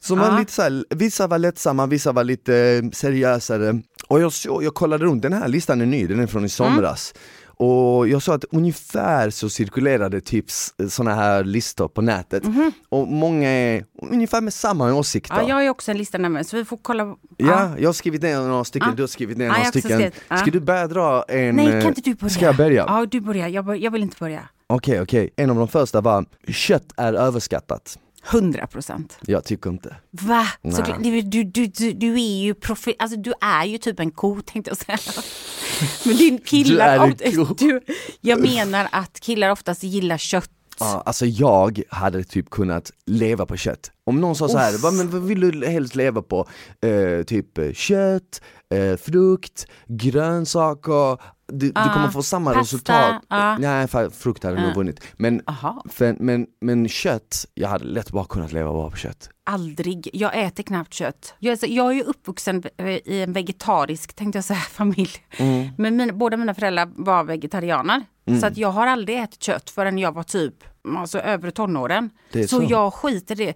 [0.00, 3.82] Som var lite så här, vissa var lättsamma, vissa var lite seriösare.
[4.08, 6.48] Och jag, såg, jag kollade runt, den här listan är ny, den är från i
[6.48, 7.14] somras.
[7.60, 12.42] Och jag sa att ungefär så cirkulerade tips, sådana här listor på nätet.
[12.88, 15.34] Och många är ungefär med samma åsikter.
[15.40, 17.16] Ja, jag har också en lista nämligen, så vi får kolla.
[17.36, 18.94] Ja, jag har skrivit ner några stycken, Ja.
[18.96, 19.90] du har skrivit ner Ja, några stycken.
[19.90, 20.36] skrivit, ja.
[20.36, 21.56] Ska du börja dra en...
[21.56, 22.30] Nej, eh, kan inte du börja?
[22.30, 22.84] Ska jag börja?
[22.88, 23.48] Ja, du börjar.
[23.48, 24.40] Jag, bör, jag vill inte börja.
[24.66, 25.30] Okej, okej.
[25.36, 27.98] En av de första var, kött är överskattat.
[28.32, 29.18] 100 procent.
[29.26, 29.96] Jag tycker inte.
[30.10, 30.46] Va?
[30.76, 34.40] Såklart, du, du, du, du, är ju profi- alltså du är ju typ en ko
[34.40, 34.98] tänkte jag säga.
[36.04, 37.80] Men din killar, Du är en ko.
[38.20, 40.50] jag menar att killar oftast gillar kött.
[40.80, 43.90] Ja, alltså jag hade typ kunnat leva på kött.
[44.04, 46.48] Om någon sa så här, vad, men vad vill du helst leva på?
[46.86, 48.42] Eh, typ eh, kött,
[48.74, 53.22] eh, frukt, grönsaker, du, du Ah, kommer få samma pasta, resultat.
[53.28, 53.58] ah.
[53.58, 55.00] Nej, frukt hade nog vunnit.
[55.16, 55.42] Men,
[55.90, 59.30] för, men, men kött, jag hade lätt bara kunnat leva bara på kött.
[59.50, 60.10] Aldrig.
[60.12, 61.34] Jag äter knappt kött.
[61.38, 65.10] Jag är, så, jag är ju uppvuxen eh, i en vegetarisk, tänkte jag säga, familj.
[65.36, 65.68] Mm.
[65.78, 68.04] Men mina, båda mina föräldrar var vegetarianer.
[68.40, 70.54] Så att jag har aldrig ätit kött förrän jag var typ
[70.96, 72.10] alltså, övre tonåren.
[72.32, 72.66] Så, så.
[72.68, 73.54] jag skiter i det.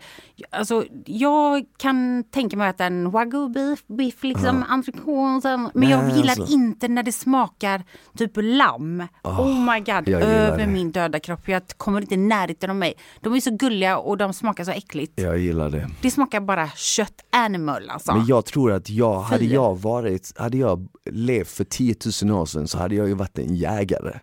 [0.51, 5.71] Alltså, jag kan tänka mig att en wagyu beef, beef liksom, entrecote.
[5.75, 6.55] Men jag gillar alltså.
[6.55, 7.83] inte när det smakar
[8.17, 9.07] typ lamm.
[9.23, 10.67] oh my god, över det.
[10.67, 11.49] min döda kropp.
[11.49, 12.95] Jag kommer inte i närheten av mig.
[13.21, 15.13] De är så gulliga och de smakar så äckligt.
[15.21, 15.91] Jag gillar det.
[16.01, 18.15] Det smakar bara kött animal alltså.
[18.15, 22.47] Men jag tror att jag, hade jag varit, hade jag levt för 10 000 år
[22.47, 24.19] sedan så hade jag ju varit en jägare.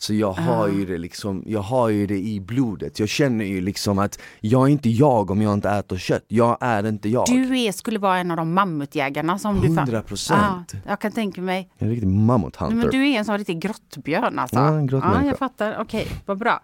[0.00, 2.98] Så jag har ju det liksom, jag har ju det i blodet.
[2.98, 6.24] Jag känner ju liksom att jag är inte jag om jag inte äter kött.
[6.28, 7.24] Jag är inte jag.
[7.26, 9.74] Du är, skulle vara en av de mammutjägarna som du...
[9.74, 10.26] fan- 100%.
[10.30, 11.70] Ja, jag kan tänka mig.
[11.78, 12.76] Jag är en riktig mammuthunter.
[12.76, 14.56] Men du är en sån riktig grottbjörn alltså.
[14.56, 15.22] Ja, en grottmänniska.
[15.22, 15.76] ja, jag fattar.
[15.80, 16.62] Okej, vad bra.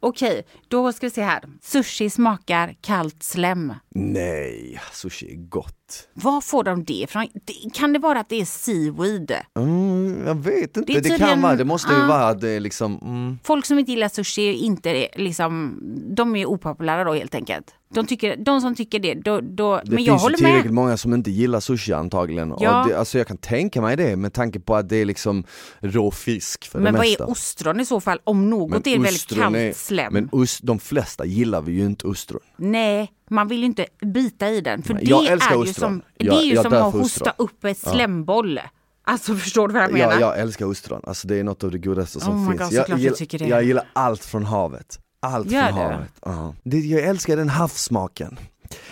[0.00, 1.44] Okej, då ska vi se här.
[1.62, 3.72] Sushi smakar kallt slem.
[3.94, 5.85] Nej, sushi är gott.
[6.14, 7.26] Var får de det ifrån?
[7.74, 9.32] Kan det vara att det är seaweed?
[9.58, 12.06] Mm, jag vet inte, Det det, kan vara, det måste ju ah.
[12.06, 13.38] vara det liksom, mm.
[13.44, 15.78] Folk som inte gillar sushi inte liksom,
[16.16, 17.74] de är opopulära då helt enkelt.
[17.88, 20.64] De, tycker, de som tycker det, då, då Det men jag finns ju håller tillräckligt
[20.64, 20.74] med.
[20.74, 22.54] många som inte gillar sushi antagligen.
[22.60, 22.82] Ja.
[22.82, 25.44] Och det, alltså jag kan tänka mig det med tanke på att det är liksom
[25.80, 27.24] rå fisk för Men det vad mesta.
[27.24, 28.18] är ostron i så fall?
[28.24, 30.12] Om något är det väldigt kallt är- slem.
[30.12, 32.40] Men ost, de flesta gillar vi ju inte ostron.
[32.56, 34.82] Nej, man vill ju inte bita i den.
[34.82, 35.74] För Nej, det jag är ju ostron.
[35.74, 38.60] som, Jag- det är ju jag som att hosta upp ett slemboll.
[39.04, 40.12] Alltså förstår du vad jag menar?
[40.12, 42.60] Jag, jag älskar ostron, alltså det är något av det godaste som Oh finns.
[42.62, 43.46] God, jag, du gillar, det.
[43.48, 44.98] jag gillar allt från havet.
[45.26, 45.82] Allt Gör från du?
[45.84, 46.12] havet.
[46.24, 46.54] Ja.
[46.62, 48.38] Det, jag älskar den havssmaken.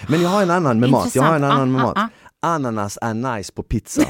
[0.09, 1.15] Men jag har en annan med mat.
[1.15, 1.97] Jag har en annan med Ah, mat.
[1.99, 2.09] ah,
[2.55, 4.03] Ananas är nice på pizza.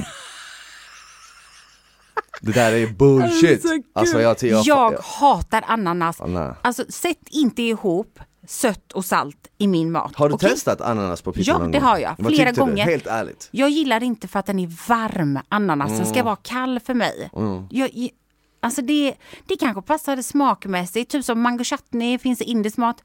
[2.41, 3.65] Det där är bullshit.
[3.95, 6.21] Alltså jag, jag, jag hatar ananas.
[6.63, 8.19] Alltså sätt inte ihop
[8.49, 10.13] sött och salt i min mat.
[10.17, 10.51] Har du okej?
[10.51, 12.17] testat ananas på pizza Ja, någon det har jag.
[12.17, 12.85] Flera gånger.
[12.85, 12.91] Du?
[12.91, 13.49] Helt ärligt.
[13.51, 16.07] Jag gillar inte för att den är varm, ananasen Mm.
[16.09, 17.31] ska vara kall för mig.
[17.71, 18.11] Jag, i-
[18.65, 19.15] alltså det,
[19.47, 23.03] det kanske passar smakmässigt, typ som mango chutney finns i indisk mat.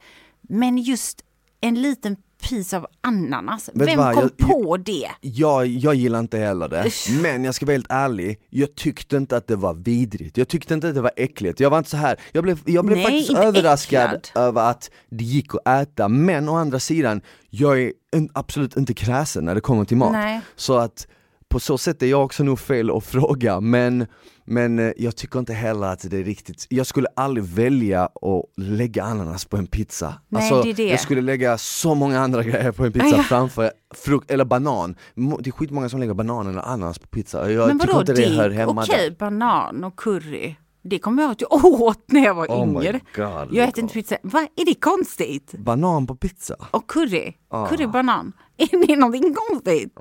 [0.48, 1.24] Men just
[1.60, 2.16] en liten
[2.48, 5.08] piece av ananas, Vet vem vad, kom jag- på det?
[5.20, 6.90] Jag, jag gillar inte heller det,
[7.22, 10.74] men jag ska vara helt ärlig, jag tyckte inte att det var vidrigt, jag tyckte
[10.74, 12.20] inte att det var äckligt, jag var inte så här.
[12.32, 14.44] jag blev, jag blev Nej, faktiskt överraskad äcklad.
[14.44, 17.92] över att det gick att äta, men å andra sidan, jag är
[18.32, 20.12] absolut inte kräsen när det kommer till mat.
[20.12, 20.40] Nej.
[20.56, 21.06] Så att
[21.50, 24.06] på så sätt är jag också nog fel att fråga, men,
[24.44, 28.44] men eh, jag tycker inte heller att det är riktigt, jag skulle aldrig välja att
[28.56, 30.14] lägga ananas på en pizza.
[30.28, 30.88] Nej, alltså, det är det.
[30.90, 33.22] Jag skulle lägga så många andra grejer på en pizza Ja.
[33.22, 34.94] framför frukt, eller banan.
[35.14, 38.28] Det är skitmånga som lägger banan eller ananas på pizza, jag Men tycker inte det
[38.28, 39.16] hör det, hemma okej, där.
[39.18, 40.54] banan och curry.
[40.82, 43.00] Det kommer jag att jag åt när jag var Oh yngre.
[43.16, 44.16] God, jag äter inte pizza.
[44.22, 45.52] Va, är det konstigt?
[45.58, 46.56] Banan på pizza?
[46.70, 47.32] Och curry?
[47.48, 47.66] Ah.
[47.66, 48.32] Curry banan?
[48.56, 49.94] Är det någonting konstigt?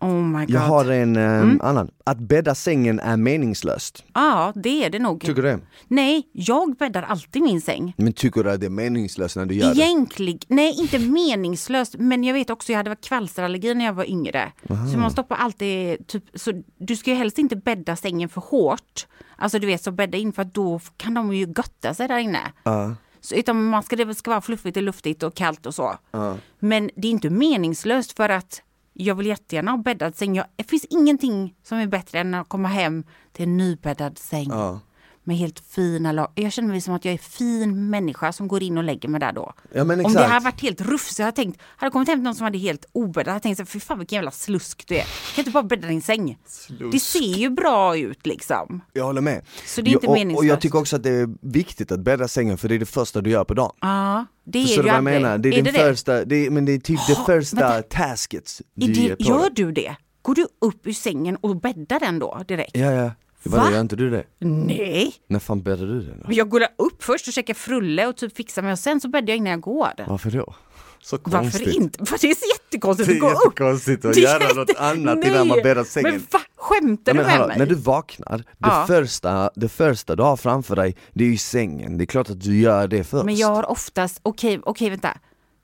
[0.00, 0.50] Oh my god.
[0.50, 4.04] Jag har en eh, annan, att bädda sängen är meningslöst.
[4.14, 5.20] Ja, det är det nog.
[5.20, 5.60] Tycker du det?
[5.88, 7.94] Nej, jag bäddar alltid min säng.
[7.96, 9.80] Men tycker du att det är meningslöst när du gör det?
[9.80, 14.52] Egentligen, nej inte meningslöst, men jag vet också jag hade kvalsterallergi när jag var yngre.
[14.92, 19.06] Så man stoppar alltid, typ, så du ska ju helst inte bädda sängen för hårt.
[19.36, 22.18] Alltså du vet, så bädda in för att då kan de ju götta sig där
[22.18, 22.52] inne.
[22.62, 22.94] Ja.
[23.20, 25.94] Så, utan man ska, det ska vara fluffigt och luftigt och kallt och så.
[26.58, 28.62] Men det är inte meningslöst för att
[29.00, 30.34] jag vill jättegärna ha bäddad säng.
[30.34, 34.48] Jag, det finns ingenting som är bättre än att komma hem till en nybäddad säng.
[34.50, 34.80] Ja.
[35.28, 36.32] Med helt fina lag.
[36.34, 39.20] Jag känner mig som att jag är fin människa som går in och lägger mig
[39.20, 39.52] där då.
[39.72, 42.34] Ja, men Om det hade varit helt så jag hade tänkt, hade kommit hem någon
[42.34, 45.04] som hade helt obäddad, hade jag tänkt så fy fan vilken jävla slusk du är.
[45.34, 46.38] Kan inte bara bädda din säng?
[46.92, 48.80] Det ser ju bra ut liksom.
[48.92, 49.44] Jag håller med.
[49.66, 50.48] Så det är inte och, och meningslöst.
[50.48, 53.20] jag tycker också att det är viktigt att bädda sängen för det är det första
[53.20, 53.72] du gör på dagen.
[53.80, 55.38] Ja, det är Förstår du vad jag menar?
[55.38, 55.78] Det är, är det det?
[55.78, 57.82] första, det är, men det är typ det Ha, första vänta.
[57.82, 59.96] tasket Är du det, på gör du det?
[60.22, 62.70] Går du upp ur sängen och bäddar den då direkt?
[62.76, 63.10] Ja ja,
[63.42, 63.70] Vadå, Va?
[63.72, 64.24] gör inte du det?
[64.38, 66.32] Nej, När fan bäddar du den då?
[66.32, 69.28] jag går upp först och käkar frulle och typ fixar mig och sen så bäddar
[69.28, 69.88] jag innan jag går.
[70.08, 70.54] Varför då?
[71.02, 71.66] Så konstigt.
[71.66, 72.06] Varför inte?
[72.06, 73.38] För det är så jättekonstigt att gå är upp.
[73.44, 76.10] jättekonstigt att Det är göra jätte- något annat innan man bäddar sängen.
[76.10, 76.40] Men va?
[76.56, 77.58] Skämtar Ja, du med hallå, mig?
[77.58, 78.84] när du vaknar, det, Ja.
[78.86, 81.98] första, det första du har framför dig, det är ju sängen.
[81.98, 83.24] Det är klart att du gör det först.
[83.24, 85.18] Men jag har oftast, okej, okej vänta.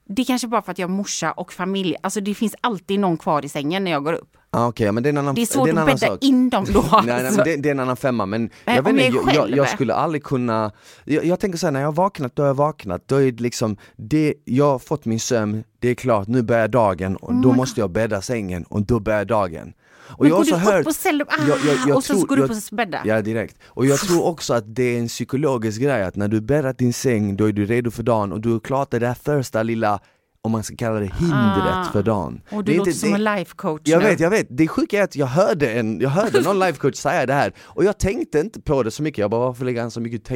[0.07, 1.95] Det är kanske bara för att jag har morsa och familj.
[2.03, 4.37] Alltså det finns alltid någon kvar i sängen när jag går upp.
[4.55, 6.17] Ah, Okej, men det är en annan Det är svårt det är en att bädda
[6.21, 6.81] in dem då.
[6.91, 7.35] Nej, nej alltså.
[7.37, 9.69] men det, det är en annan femma men Men jag, vet inte, jag jag, jag,
[9.69, 10.71] skulle aldrig kunna,
[11.05, 13.43] jag, jag tänker såhär när jag har vaknat, då har jag vaknat, då är det
[13.43, 17.53] liksom, det, jag har fått min sömn, det är klart, nu börjar dagen och då
[17.53, 19.73] måste jag bädda sängen och då börjar dagen.
[20.07, 22.03] Och Men jag går du också upp hört, och ställer ah, jag- jag- jag och
[22.03, 23.01] så tror- går du och bäddar?
[23.05, 26.41] Ja direkt, och jag tror också att det är en psykologisk grej att när du
[26.41, 29.13] bäddat din säng då är du redo för dagen och du har klarat det där
[29.13, 29.99] första lilla,
[30.45, 31.89] om man ska kalla det hindret Ah.
[31.93, 32.41] för dagen.
[32.51, 34.05] Och Det du är låter inte- som det- en life coach jag nu.
[34.09, 34.47] vet, jag vet.
[34.49, 37.83] Det sjuka är att jag hörde, en, jag hörde någon lifecoach säga det här och
[37.83, 40.29] jag tänkte inte på det så mycket, jag bara varför lägger han så mycket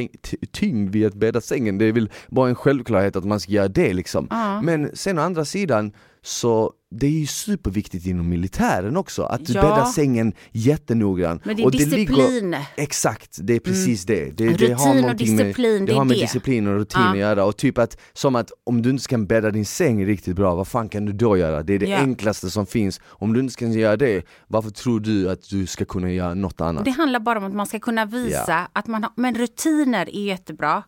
[0.52, 1.78] tyngd vid att bädda sängen?
[1.78, 4.28] Det är väl bara en självklarhet att man ska göra det liksom.
[4.62, 5.92] Men sen å andra sidan
[6.22, 9.62] så det är ju superviktigt inom militären också, att du Ja.
[9.62, 11.40] bäddar sängen jättenoggrann.
[11.44, 12.56] Men det är Och disciplin.
[12.76, 14.24] exakt, det är precis det.
[14.24, 16.20] det, det Rutin har och disciplin, med, det det har med det.
[16.20, 17.10] disciplin och rutin Ja.
[17.10, 17.44] att göra.
[17.44, 20.68] Och typ att, som att om du inte kan bädda din säng riktigt bra, vad
[20.68, 21.62] fan kan du då göra?
[21.62, 21.98] Det är det Ja.
[21.98, 23.00] enklaste som finns.
[23.06, 26.60] Om du inte kan göra det, varför tror du att du ska kunna göra något
[26.60, 26.84] annat?
[26.84, 30.22] Det handlar bara om att man ska kunna visa att man har, men rutiner är
[30.24, 30.82] jättebra.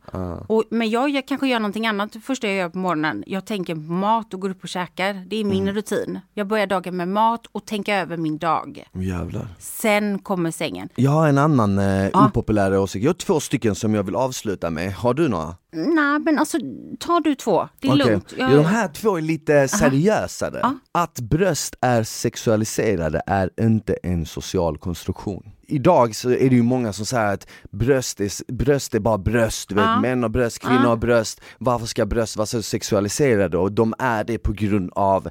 [0.46, 3.24] Och, men jag, jag kanske gör någonting annat det första jag gör på morgonen.
[3.26, 5.24] Jag tänker mat och går upp och käkar.
[5.30, 5.74] Det är min Mm.
[5.74, 5.91] rutin.
[6.34, 8.84] Jag börjar dagen med mat och tänker över min dag.
[8.94, 9.48] Jävlar.
[9.58, 10.88] Sen kommer sängen.
[10.94, 14.70] Jag har en annan eh, opopulär åsikt, jag har två stycken som jag vill avsluta
[14.70, 14.92] med.
[14.94, 15.56] Har du några?
[15.74, 16.58] Nej men alltså
[17.00, 17.68] ta du två.
[17.80, 18.06] Det är Okej.
[18.06, 18.32] lugnt.
[18.38, 20.58] Ja, de här två är lite seriösare.
[20.62, 20.74] Ja.
[20.92, 25.42] Att bröst är sexualiserade är inte en social konstruktion.
[25.66, 29.68] Idag så är det ju många som säger att bröst är, bröst är bara bröst,
[29.68, 30.00] du vet, Ja.
[30.00, 33.58] män har bröst, kvinnor har bröst, varför ska bröst vara så sexualiserade?
[33.58, 35.28] Och de är det på grund av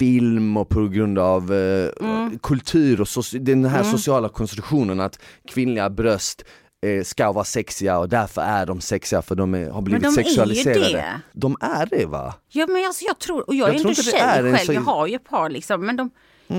[0.00, 2.38] film och på grund av eh, Mm.
[2.38, 6.44] kultur och so- den här sociala konstruktionen att kvinnliga bröst
[6.86, 10.06] eh, ska vara sexiga och därför är de sexiga för de är, har blivit de
[10.08, 10.92] är ju sexualiserade.
[10.92, 11.20] det.
[11.32, 12.34] De är det va?
[12.48, 15.06] Ja men alltså jag tror, och jag, Jag är inte tjej själv, så- jag har
[15.06, 15.86] ju ett par liksom.
[15.86, 16.10] Men de,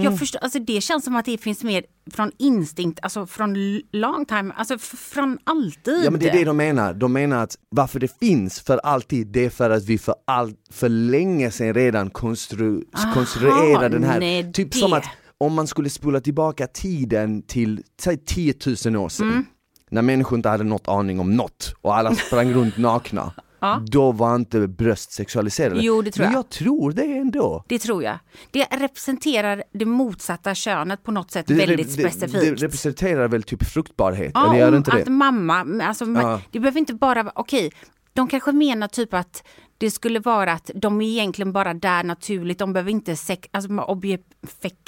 [0.03, 3.53] jag förstår, alltså det känns som att det finns mer från instinkt, alltså från
[3.91, 6.05] long time, alltså från alltid.
[6.05, 9.27] Ja men det är det de menar, de menar att varför det finns för alltid,
[9.27, 14.03] det är för att vi för, all, för länge sedan redan konstru, Aha, konstruerade den
[14.03, 14.77] här, nej, typ det.
[14.77, 15.05] som att
[15.37, 18.53] om man skulle spola tillbaka tiden till, säg 10
[18.85, 19.45] 000 år sedan, Mm.
[19.89, 23.81] när människor inte hade något aning om något och alla sprang runt nakna, Ja.
[23.87, 25.79] då var inte bröst sexualiserade.
[25.81, 26.39] Jo, det tror Men jag.
[26.39, 27.63] jag tror det ändå.
[27.67, 28.19] Det tror jag.
[28.51, 32.33] Det representerar det motsatta könet på något sätt Det, väldigt det, specifikt.
[32.41, 35.01] det representerar väl typ fruktbarhet, Ja, eller gör det inte det?
[35.01, 36.41] att mamma, alltså, Ja.
[36.51, 37.71] det behöver inte bara vara, okej,
[38.13, 39.43] de kanske menar typ att
[39.77, 43.69] det skulle vara att de är egentligen bara där naturligt, de behöver inte sex, alltså
[43.77, 44.27] objekt,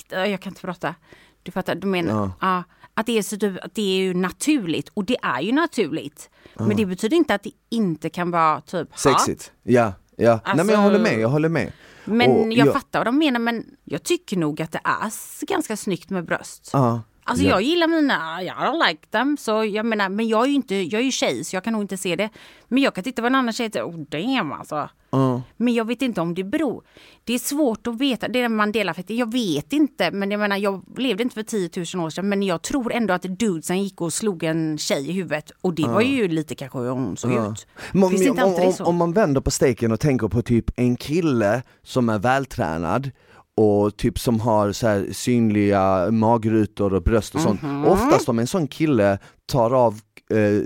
[0.10, 0.96] jag kan inte prata.
[1.44, 2.32] Du fattar, du menar, Ja.
[2.42, 2.64] ja.
[2.94, 6.30] Att det är så typ, att det är ju naturligt och det är ju naturligt.
[6.54, 9.00] Men det betyder inte att det inte kan vara typ hat.
[9.00, 9.94] Sexigt, ja.
[10.16, 10.40] ja.
[10.46, 11.72] Nej men jag Alltså- håller med, jag håller med.
[12.06, 15.78] Men Och jag, fattar vad de menar men jag tycker nog att det är ganska
[15.78, 16.70] snyggt med bröst.
[16.74, 17.02] Ja.
[17.24, 17.50] Alltså ja.
[17.50, 19.38] jag gillar mina, jag don't like them.
[19.38, 21.74] Så jag menar, men jag är ju inte, jag är ju tjej så jag kan
[21.74, 22.30] nog inte se det.
[22.68, 24.90] Men jag kan titta på en annan tjej och säga, oh damn alltså.
[25.10, 25.42] Ja.
[25.58, 26.84] Men jag vet inte om det beror.
[27.24, 29.18] Det är svårt att veta, det är Mandela-effekten.
[29.18, 32.30] Jag vet inte, men jag menar jag levde inte för 10 000 år sedan.
[32.30, 35.52] Men jag tror ändå att dudesen gick och slog en tjej i huvudet.
[35.62, 37.68] Och det var ju lite kanske hur hon såg ut.
[37.92, 41.62] Men om, om, om, om man vänder på steken och tänker på typ en kille
[41.84, 43.12] som är vältränad
[43.58, 47.62] och typ som har så synliga magrutor och bröst och sånt.
[47.62, 47.86] Mhm.
[47.86, 49.18] Oftast om en sån kille
[49.52, 49.94] tar av
[50.30, 50.62] eh,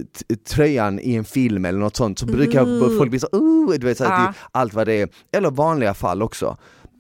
[0.50, 3.98] tröjan i en film eller något sånt så brukar folk bli så uh, du vet,
[3.98, 4.34] så här, Ja.
[4.52, 6.58] allt vad det är, eller vanliga fall också.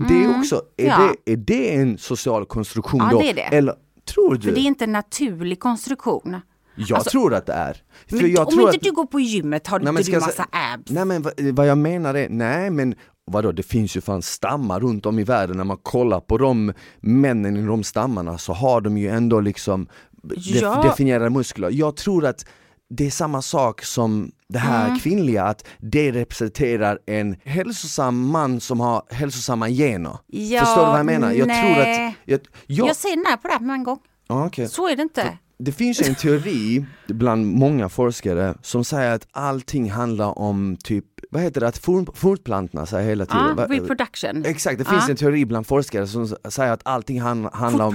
[0.07, 1.01] Det är också, är, Mm.
[1.01, 1.13] Ja.
[1.25, 3.19] det, är det en social konstruktion Ja, då?
[3.19, 3.41] det är det.
[3.41, 3.73] Eller
[4.13, 4.41] tror du?
[4.41, 6.39] För det är inte en naturlig konstruktion.
[6.75, 7.77] Jag alltså- tror att det är.
[8.09, 8.83] För Men jag om tror inte att...
[8.83, 10.91] du går på gymmet har Nej, inte du massa abs.
[10.91, 12.95] Nej men vad, vad jag menar är, nej men
[13.27, 16.73] vadå det finns ju fan stammar runt om i världen när man kollar på de
[16.99, 20.81] männen i de stammarna så har de ju ändå liksom def, Ja.
[20.83, 21.69] definierade muskler.
[21.71, 22.45] Jag tror att
[22.89, 24.99] det är samma sak som det här Mm.
[24.99, 30.17] kvinnliga, att det representerar en hälsosam man som har hälsosamma gener.
[30.27, 31.31] Ja, Förstår du vad jag menar?
[31.31, 32.13] Jag tror att...
[32.25, 33.99] Jag, jag, Jag säger nej på det här med en gång.
[34.27, 34.67] ja, okej.
[34.67, 35.37] Så är det inte.
[35.59, 41.41] Det finns en teori bland många forskare som säger att allting handlar om typ, vad
[41.41, 43.45] heter det, att for- fortplantna sig hela tiden.
[43.47, 44.45] Ja, Va- reproduction.
[44.45, 44.91] Exakt, det Ja.
[44.91, 47.93] finns en teori bland forskare som säger att allting han, handlar om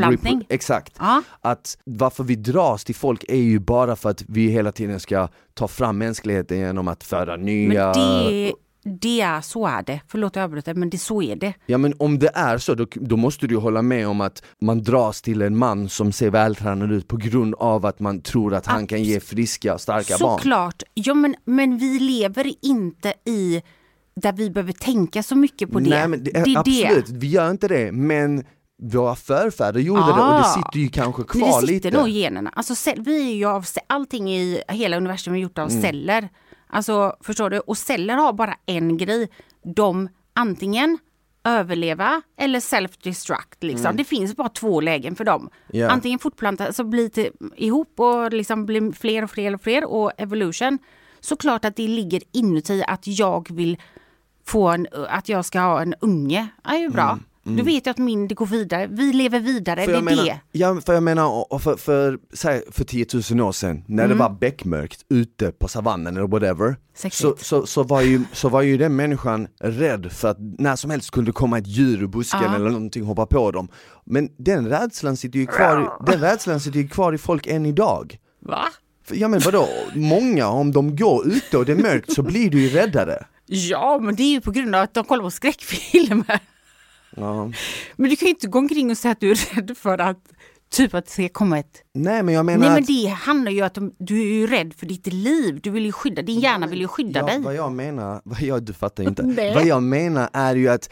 [0.49, 0.97] Exakt.
[0.99, 1.23] Ja.
[1.41, 5.29] Att varför vi dras till folk är ju bara för att vi hela tiden ska
[5.55, 7.93] ta fram mänskligheten genom att föda nya...
[8.85, 10.01] Det, är, så är det.
[10.09, 11.55] Förlåt jag avbryter, men det, så är det.
[11.67, 14.83] Ja men om det är så, då, då måste du hålla med om att man
[14.83, 18.67] dras till en man som ser vältränad ut på grund av att man tror att
[18.67, 20.39] han kan ge friska, starka barn.
[20.39, 20.83] Såklart.
[20.95, 23.63] Ja, men, men vi lever inte i
[24.17, 25.91] där vi behöver tänka så mycket på det.
[25.91, 27.17] Nej men det, det är absolut, det.
[27.17, 28.45] vi gör inte det, men
[28.83, 30.55] våra förfäder gjorde det och det Ah.
[30.55, 31.91] sitter ju kanske kvar det sitter lite.
[31.91, 32.51] nog i generna.
[32.57, 35.83] Alltså, vi är ju av, allting i hela universum är gjort av Mm.
[35.83, 36.29] celler.
[36.73, 37.59] Alltså förstår du?
[37.59, 39.29] Och celler har bara en grej.
[39.63, 40.99] De antingen
[41.45, 43.57] överleva eller self-destruct.
[43.61, 43.97] Liksom.
[43.97, 45.41] Det finns bara två lägen för dem.
[45.41, 45.53] Mm.
[45.81, 45.91] Ja.
[45.91, 50.13] Antingen fortplanta, alltså bli till, ihop och liksom bli fler och fler och fler och
[50.19, 50.79] evolution.
[51.21, 53.77] Såklart att det ligger inuti att jag vill
[54.47, 56.49] få en, att jag ska ha en unge.
[56.65, 57.19] är ju bra.
[57.45, 58.87] Du vet ju att min, det går vidare.
[58.91, 60.59] Vi lever vidare, Mm, För det jag, är menar, det.
[60.59, 64.17] ja, för jag menar, för, för, säg, för 10 000 år sedan, när Mm.
[64.17, 66.77] det var beckmörkt ute på savannen eller whatever,
[67.11, 70.91] så, så, så, var ju, så var ju den människan rädd för att när som
[70.91, 72.55] helst kunde komma ett djur ur busken Ja.
[72.55, 73.69] eller någonting och hoppa på dem.
[74.05, 77.67] Men den rädslan sitter ju kvar, i- den rädslan sitter ju kvar i folk än
[77.67, 78.19] idag.
[78.47, 78.65] Va?
[79.05, 82.51] För, ja men vadå, många om de går ute och det är mörkt så blir
[82.51, 83.27] du ju räddare.
[83.47, 86.41] Ja, men det är ju på grund av att de kollar på skräckfilmer.
[87.17, 87.51] Ja.
[87.97, 90.19] Men du kan ju inte gå omkring och säga att du är rädd för att
[90.73, 91.83] typ att det ska komma ett...
[91.95, 94.75] Nej men jag menar Nej men det handlar ju om att du är ju rädd
[94.77, 95.61] för ditt liv.
[95.63, 97.41] Du vill ju skydda, din hjärna vill ju skydda ja, dig.
[97.41, 99.23] vad jag menar, vad jag, du fattar inte,
[99.55, 100.91] vad jag menar är ju att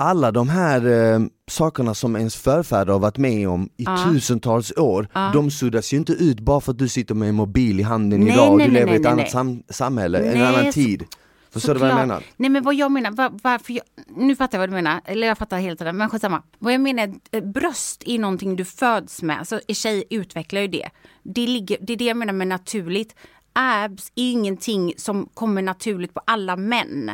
[0.00, 4.04] alla de här eh, sakerna som ens förfäder har varit med om i Ja.
[4.12, 7.80] tusentals år, de suddas ju inte ut bara för att du sitter med en mobil
[7.80, 10.42] i handen Nej, idag och nej, du nej, lever i ett annat sam- samhälle, en
[10.42, 11.04] annan tid.
[11.50, 12.22] Förstår du vad jag menar?
[12.36, 15.26] Nej men vad jag menar, var, varför jag, nu fattar jag vad du menar, eller
[15.26, 16.42] jag fattar helt det men skitsamma.
[16.58, 20.90] Vad jag menar, eh, bröst är någonting du föds med, alltså tjej utvecklar ju det.
[21.22, 23.14] Det, ligger, det är det jag menar med naturligt.
[23.52, 27.10] Abs är ingenting som kommer naturligt på alla män.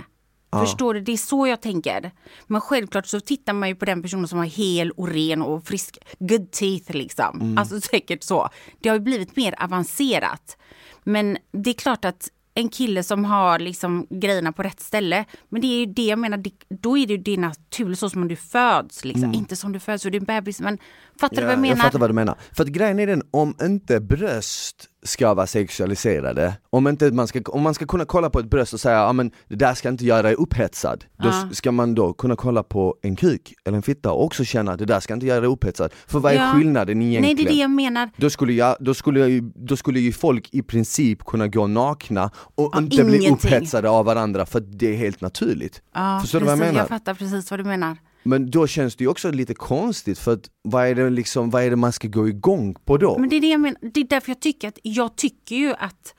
[0.61, 1.01] Förstår du?
[1.01, 2.11] Det är så jag tänker.
[2.47, 5.65] Men självklart så tittar man ju på den personen som har hel och ren och
[5.65, 7.57] frisk, good teeth liksom.
[7.59, 8.49] Alltså säkert så.
[8.81, 10.57] Det har ju blivit mer avancerat.
[11.05, 15.25] Men det är klart att en kille som har liksom grejerna på rätt ställe.
[15.49, 18.11] Men det är ju det jag menar, det, då är det ju det naturligt så
[18.11, 19.05] som du föds.
[19.05, 19.35] Liksom.
[19.35, 20.61] Inte som du föds, är en bebis.
[20.61, 20.79] Men
[21.21, 21.77] fattar du vad jag menar?
[21.77, 22.35] Jag fattar vad du menar.
[22.53, 27.41] För att grejen är den, om inte bröst ska vara sexualiserade, om, inte man ska,
[27.47, 29.89] om man ska kunna kolla på ett bröst och säga ja men det där ska
[29.89, 31.49] inte göra dig upphetsad, då Ja.
[31.53, 34.79] ska man då kunna kolla på en kuk eller en fitta och också känna att
[34.79, 35.93] det där ska inte göra dig upphetsad.
[36.07, 36.53] För vad är Ja.
[36.55, 37.23] skillnaden egentligen?
[37.37, 38.11] Nej det är det jag menar.
[38.17, 42.31] Då skulle, jag, då, skulle jag då skulle ju folk i princip kunna gå nakna
[42.37, 43.33] och Ja, inte bli ingenting.
[43.35, 45.83] upphetsade av varandra för det är helt naturligt.
[45.95, 46.81] Ja, Förstår du vad jag precis, menar?
[46.81, 47.97] Jag fattar precis vad du menar.
[48.25, 51.63] Men då känns det ju också lite konstigt för att vad är det, liksom, vad
[51.63, 53.19] är det man ska gå igång på då?
[53.19, 53.79] Men det är det jag menar.
[53.81, 56.15] Det är därför jag tycker att, jag tycker ju att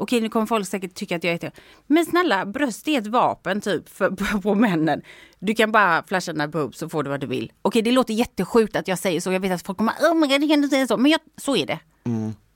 [0.00, 1.52] Okej nu kommer folk säkert tycka att jag är.
[1.86, 5.02] Men snälla bröst är ett vapen typ för, på, på männen.
[5.38, 7.52] Du kan bara flasha dina boobs så får du vad du vill.
[7.62, 9.32] Okej det låter jättesjukt att jag säger så.
[9.32, 10.96] Jag vet att folk kommer oh my god, kan du säga så?
[10.96, 11.78] Men jag, så är det.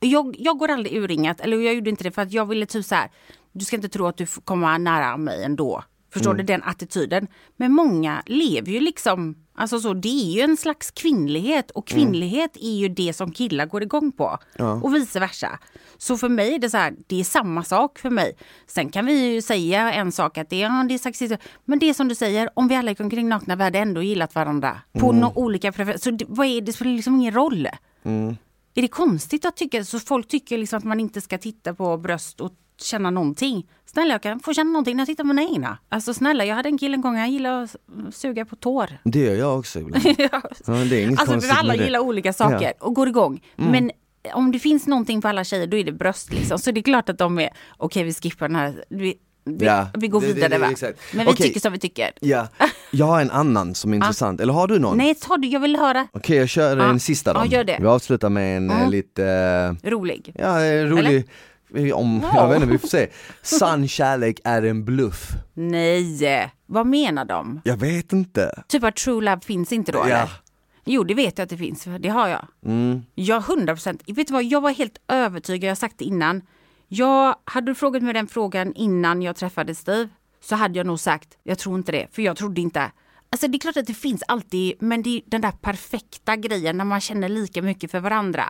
[0.01, 2.85] Jag, jag går aldrig urringat, eller jag gjorde inte det för att jag ville typ
[2.85, 3.11] så här.
[3.53, 5.83] Du ska inte tro att du komma nära mig ändå.
[6.13, 7.27] Förstår du den attityden?
[7.57, 12.57] Men många lever ju liksom, alltså så, det är ju en slags kvinnlighet och kvinnlighet
[12.57, 14.39] är ju det som killar går igång på.
[14.83, 15.59] Och vice versa.
[15.99, 18.37] Så för mig är det så här, det är samma sak för mig.
[18.67, 21.45] Sen kan vi ju säga en sak att det, ja, det är sexistiskt.
[21.65, 24.35] Men det som du säger, om vi alla gick omkring nakna, vi hade ändå gillat
[24.35, 24.79] varandra.
[24.93, 25.29] På mm.
[25.35, 26.11] olika preferenser.
[26.11, 27.69] Så det, vad är, det spelar liksom ingen roll.
[28.75, 31.97] Är det konstigt att tycka, så folk tycker liksom att man inte ska titta på
[31.97, 32.53] bröst och
[32.85, 33.67] känna någonting.
[33.87, 35.79] Snälla jag kan få känna någonting när jag tittar på mina egna.
[35.89, 37.77] Alltså snälla jag hade en kille en gång, han gillade att
[38.15, 38.91] suga på tår.
[39.05, 40.05] Det gör jag också ibland.
[40.19, 40.29] Ja.
[40.67, 41.85] Ja, det är inget alltså för alla det.
[41.85, 43.41] gillar olika saker och går igång.
[43.57, 43.91] Men
[44.35, 46.59] om det finns någonting på alla tjejer då är det bröst liksom.
[46.59, 49.15] Så det är klart att de är, okej vi skippar den här, vi,
[49.45, 50.69] vi, Ja, vi går det- det- vidare det- va.
[51.15, 51.47] Men vi Okej.
[51.47, 52.11] tycker som vi tycker.
[52.21, 52.49] Ja,
[52.91, 54.99] jag har en annan som är intressant, eller har du någon?
[54.99, 56.07] Nej ta du, jag vill höra.
[56.13, 56.85] Okej jag kör Ja.
[56.91, 57.41] en sista då.
[57.41, 57.77] Ja, gör det.
[57.81, 58.91] Vi avslutar med en Mm.
[58.91, 59.25] lite,
[59.85, 60.33] eh, Rolig.
[60.39, 61.29] ja eh, rolig,
[61.95, 62.31] om, Wow.
[62.35, 63.09] jag vet inte, vi får se.
[63.43, 65.29] Sann kärlek är en bluff.
[65.55, 67.61] Nej, vad menar de?
[67.65, 68.63] Jag vet inte.
[68.69, 70.05] Typ att true love finns inte då Ja.
[70.05, 70.31] eller?
[70.85, 72.47] Jo det vet jag att det finns, det har jag.
[72.67, 73.03] Mm.
[73.15, 76.43] Jag 100 procent, vet du vad, jag var helt övertygad, jag har sagt det innan.
[76.89, 80.09] Jag, hade du frågat mig den frågan innan jag träffade Steve
[80.41, 82.91] så hade jag nog sagt, jag tror inte det, för jag trodde inte.
[83.33, 86.77] Alltså det är klart att det finns alltid, men det är den där perfekta grejen
[86.77, 88.45] när man känner lika mycket för varandra.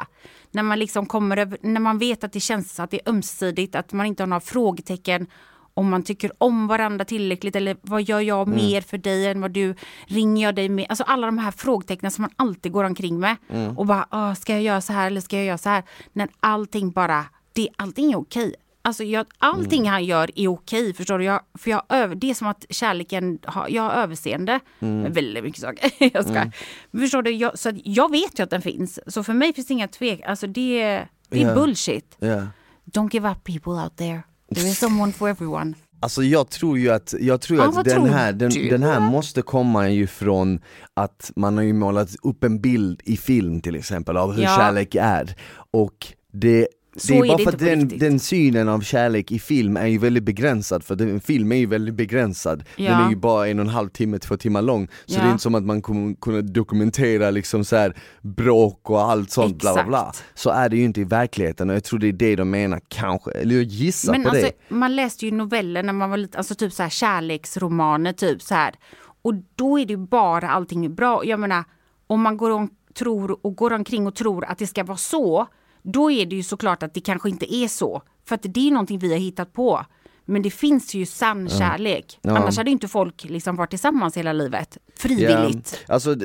[0.51, 3.74] När man liksom kommer över, när man vet att det känns att det är ömsesidigt,
[3.74, 5.26] att man inte har några frågetecken
[5.74, 9.51] om man tycker om varandra tillräckligt eller vad gör jag mer för dig än vad
[9.51, 9.74] du,
[10.07, 10.87] ringer jag dig med?
[10.89, 13.37] Alltså alla de här frågetecknen som man alltid går omkring med.
[13.78, 15.83] Och bara, "Åh, ska jag göra så här eller ska jag göra så här?
[16.12, 18.55] När allting bara, det, allting är okej.
[18.85, 21.24] Alltså jag, allting han gör är okej, förstår du?
[21.24, 25.45] Jag, för jag, över, det är som att kärleken, har, jag har överseende med väldigt
[25.45, 25.91] mycket saker.
[26.14, 26.51] jag ska.
[26.91, 28.99] Men förstår du, jag, så jag vet ju att den finns.
[29.07, 31.55] Så för mig finns det inga tvek, alltså det, det är Ja.
[31.55, 32.16] bullshit.
[32.18, 32.47] Ja.
[32.85, 34.22] Don't give up people out there.
[34.55, 35.74] There is someone for everyone.
[36.01, 39.01] Alltså jag tror ju att, jag tror Ja, att den, tror här, den, den här
[39.01, 40.61] måste komma ju från
[40.95, 44.57] att man har ju målat upp en bild i film till exempel av hur Ja.
[44.57, 45.37] kärlek är.
[45.70, 49.32] Och det, Så det är är bara det för att den, den synen av kärlek
[49.32, 52.64] i film är ju väldigt begränsad, för den, film är ju väldigt begränsad.
[52.76, 53.07] Den Ja.
[53.07, 54.88] är ju bara en och en halv timme, två timmar lång.
[55.07, 55.22] Så Ja.
[55.22, 59.30] det är inte som att man kommer kunna dokumentera liksom så här bråk och allt
[59.30, 60.09] sånt bla bla bla.
[60.11, 60.24] Exakt.
[60.34, 62.80] Så är det ju inte i verkligheten och jag tror det är det de menar
[62.88, 64.74] kanske, eller jag gissar Men på alltså, det.
[64.74, 68.55] man läste ju noveller när man var lite, alltså typ så här kärleksromaner typ så
[68.55, 68.74] här.
[69.22, 71.24] Och då är det ju bara allting bra.
[71.24, 71.64] Jag menar,
[72.07, 75.47] om man går, om, tror, och går omkring och tror att det ska vara så,
[75.83, 78.03] då är det ju såklart att det kanske inte är så.
[78.28, 79.85] För att det är någonting vi har hittat på.
[80.24, 82.18] Men det finns ju sann kärlek.
[82.22, 82.37] Ja.
[82.39, 84.78] Annars hade inte folk liksom varit tillsammans hela livet.
[84.97, 85.85] Frivilligt.
[85.89, 86.16] Ja, alltså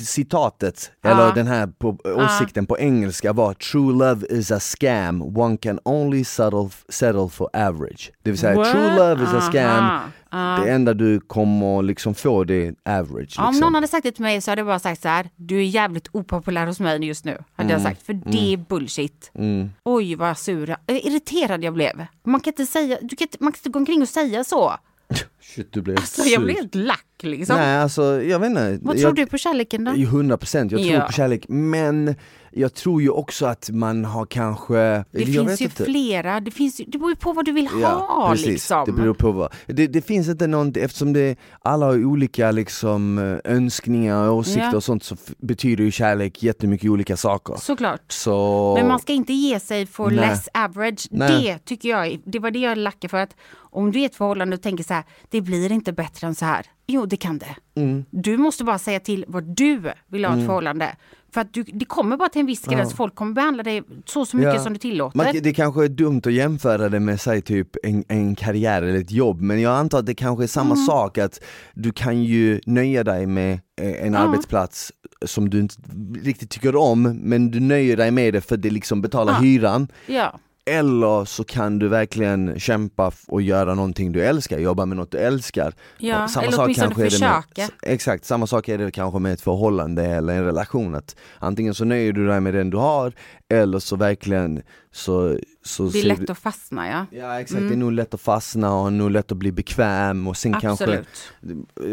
[0.00, 1.10] citatet, Ja.
[1.10, 5.78] eller den här på, åsikten på engelska var True love is a scam, one can
[5.84, 8.12] only settle, settle for average.
[8.22, 8.72] Det vill säga What?
[8.72, 10.00] true love is a scam,
[10.36, 10.64] Aha.
[10.64, 13.34] det enda du kommer liksom få det är average.
[13.36, 13.60] Ja, Om Liksom.
[13.60, 15.30] någon hade sagt det till mig så hade jag bara sagt så här.
[15.36, 17.38] Du är jävligt opopulär hos mig just nu.
[17.56, 18.02] Hade jag sagt.
[18.06, 19.30] För det är bullshit.
[19.34, 19.70] Mm.
[19.84, 20.76] Oj vad sur eh,
[21.06, 22.06] irriterad jag blev.
[22.24, 24.72] Man kan inte säga, du kan inte, man kan inte gå omkring och säga så.
[25.42, 26.32] Shit, du blev Så sur.
[26.32, 27.56] jag blev helt lack liksom.
[27.56, 28.78] Nej alltså jag vet inte.
[28.82, 29.90] Vad jag, tror du på kärleken då?
[29.92, 31.00] 100 procent, jag tror Ja.
[31.06, 32.14] på kärlek men
[32.56, 35.84] jag tror ju också att man har kanske Det finns ju inte.
[35.84, 38.46] flera, det, finns, det beror ju på vad du vill ha precis.
[38.46, 38.82] liksom.
[38.86, 39.52] Det beror på vad.
[39.66, 44.62] Det, det finns inte någon, eftersom det, alla har olika liksom eh, önskningar och åsikter
[44.62, 44.76] Ja.
[44.76, 47.56] och sånt så betyder ju kärlek jättemycket olika saker.
[47.60, 48.12] Såklart.
[48.12, 48.74] Så...
[48.78, 50.16] Men man ska inte ge sig för Nej.
[50.16, 51.06] less average.
[51.10, 51.42] Nej.
[51.44, 54.14] Det tycker jag, det var det jag lackade för att om du är i ett
[54.16, 56.66] förhållande och tänker så här, det blir inte bättre än så här.
[56.86, 57.56] Jo, det kan det.
[57.80, 58.04] Mm.
[58.10, 60.96] Du måste bara säga till vad du vill ha ett förhållande.
[61.36, 64.26] För att du, det kommer bara till en viss gräns, folk kommer behandla dig så,
[64.26, 64.60] så mycket Ja.
[64.62, 65.16] som du tillåter.
[65.16, 68.98] Man, det kanske är dumt att jämföra det med säg typ en, en karriär eller
[68.98, 70.86] ett jobb men jag antar att det kanske är samma Mm.
[70.86, 71.40] sak att
[71.74, 74.92] du kan ju nöja dig med eh, en arbetsplats
[75.26, 75.74] som du inte
[76.22, 79.38] riktigt tycker om men du nöjer dig med det för det liksom betalar Ja.
[79.38, 84.96] hyran Ja, eller så kan du verkligen kämpa och göra någonting du älskar, jobba med
[84.96, 85.74] något du älskar.
[85.98, 86.28] ja.
[86.28, 89.40] Samma eller sak kanske är det med, Exakt, samma sak är det kanske med ett
[89.40, 90.94] förhållande eller en relation.
[90.94, 93.12] Att antingen så nöjer du dig med den du har
[93.48, 94.62] eller så verkligen
[94.96, 97.06] så, så Det är lätt att fastna ja.
[97.10, 100.36] Ja exakt, det är nog lätt att fastna och nog lätt att bli bekväm och
[100.36, 101.08] sen kanske Absolut.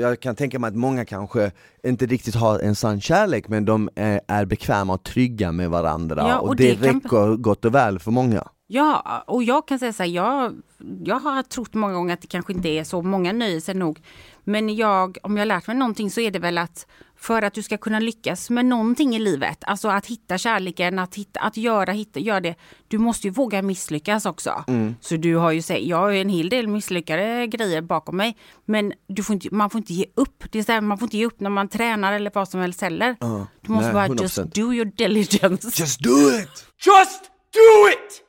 [0.01, 1.51] Jag kan tänka mig att många kanske
[1.83, 6.25] inte riktigt har en sann kärlek men de är, är bekväma och trygga med varandra
[6.27, 8.47] Ja, och, och det, det kan- räcker gott och väl för många.
[8.67, 10.61] Ja, och jag kan säga så här, jag,
[11.03, 14.01] jag har trott många gånger att det kanske inte är så, många nöjer sig nog.
[14.43, 16.87] Men jag, om jag har lärt mig någonting så är det väl att
[17.23, 21.15] för att du ska kunna lyckas med någonting i livet, alltså att hitta kärleken, att,
[21.15, 22.55] hitta, att göra, hitta, göra det,
[22.87, 24.63] du måste ju våga misslyckas också.
[25.01, 28.93] Så du har ju, jag har ju en hel del misslyckade grejer bakom mig, men
[29.07, 30.43] du får inte, man får inte ge upp.
[30.51, 32.59] Det är så här, man får inte ge upp när man tränar eller vad som
[32.59, 33.15] helst heller.
[33.61, 34.21] Du måste nej, bara 100%.
[34.21, 35.81] just do your diligence.
[35.81, 36.65] Just do it!
[36.85, 38.22] Just do it!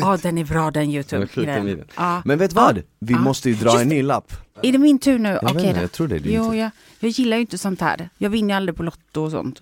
[0.00, 1.84] Ja, den är bra den Youtube-grejen.
[1.96, 2.22] Ja.
[2.24, 2.82] Men vet vad?
[2.98, 3.18] Vi Ja.
[3.18, 4.32] måste ju dra Just en ny lapp.
[4.62, 5.32] Är det min tur nu?
[5.32, 5.80] vet Okej då.
[5.80, 6.58] jag tror det är din jo, tur.
[6.58, 6.70] Jag,
[7.00, 8.08] jag gillar ju inte sånt här.
[8.18, 9.60] Jag vinner ju aldrig på Lotto och sånt.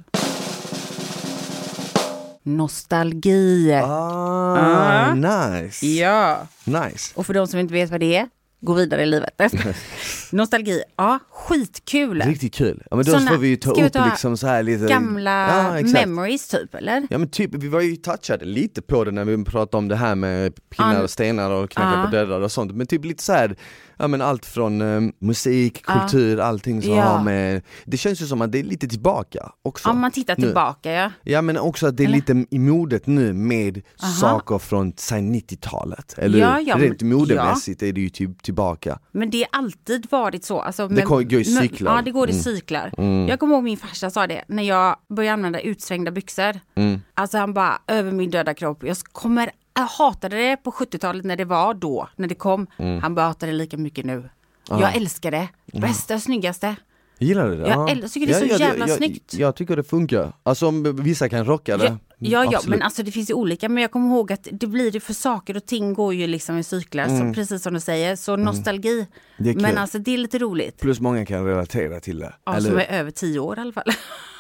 [2.43, 3.73] Nostalgi.
[3.85, 5.87] Ah, nice.
[5.87, 6.47] Ja.
[6.65, 7.13] Nice.
[7.15, 8.29] Och för de som inte vet vad det är,
[8.65, 9.41] gå vidare i livet.
[10.33, 10.83] Nostalgi.
[10.97, 12.23] Ja, skitkul.
[12.23, 12.83] Riktigt kul.
[12.91, 15.81] Ja men då Såna- får vi ju ta upp ta liksom så här lite Gamla
[15.81, 17.07] ja, memories typ, eller?
[17.11, 19.97] Ja men typ, vi var ju touchade lite på det när vi pratade om det
[19.97, 22.73] här med pinnar och stenar och knacka på dörrar och sånt.
[22.73, 23.57] Men typ lite så här,
[23.99, 27.03] ja men allt från eh, musik, kultur, allting som Ja.
[27.03, 29.89] har med, det känns ju som att det är lite tillbaka också.
[29.89, 31.11] Om man tittar tillbaka, ja.
[31.23, 32.17] Ja men också att det är Eller?
[32.17, 34.13] lite i modet nu med Aha.
[34.13, 38.99] saker från säg 90-talet, eller Ja, ja, Rent men- modemässigt är det ju typ tillbaka.
[39.13, 40.61] Men det har alltid varit så.
[40.61, 41.97] Alltså, Det går- går i men- cyklar.
[41.97, 42.43] Ja, det går i Mm.
[42.43, 42.93] cyklar.
[43.29, 46.61] Jag kommer ihåg min farsa sa det när jag började använda utsvängda byxor.
[46.75, 47.01] Mm.
[47.15, 48.83] Alltså han bara, över min döda kropp.
[48.85, 52.67] Jag kommer, jag hatade det på 70-talet när det var då, när det kom.
[52.77, 53.03] Mm.
[53.03, 54.29] Han bara hatar det lika mycket nu.
[54.69, 55.49] Jag älskar det.
[55.73, 56.77] Bästa, snyggaste.
[57.19, 57.69] Gillar du det?
[57.69, 59.35] Jag äl- tycker det är så jävla jag, snyggt.
[59.35, 60.33] Jag, jag tycker det funkar.
[60.43, 61.97] Alltså om vissa kan rocka det.
[62.31, 63.69] Ja, ja, ja, men alltså det finns ju olika.
[63.69, 66.59] Men jag kommer ihåg att det blir det för saker och ting går ju liksom
[66.59, 68.17] i cyklar, så, precis som du säger.
[68.17, 69.07] Så nostalgi.
[69.39, 69.51] Mm.
[69.51, 69.63] Är kul.
[69.63, 70.81] men alltså det är lite roligt.
[70.81, 72.35] Plus många kan relatera till det.
[72.47, 73.85] Ja, eller som är över tio år i alla fall.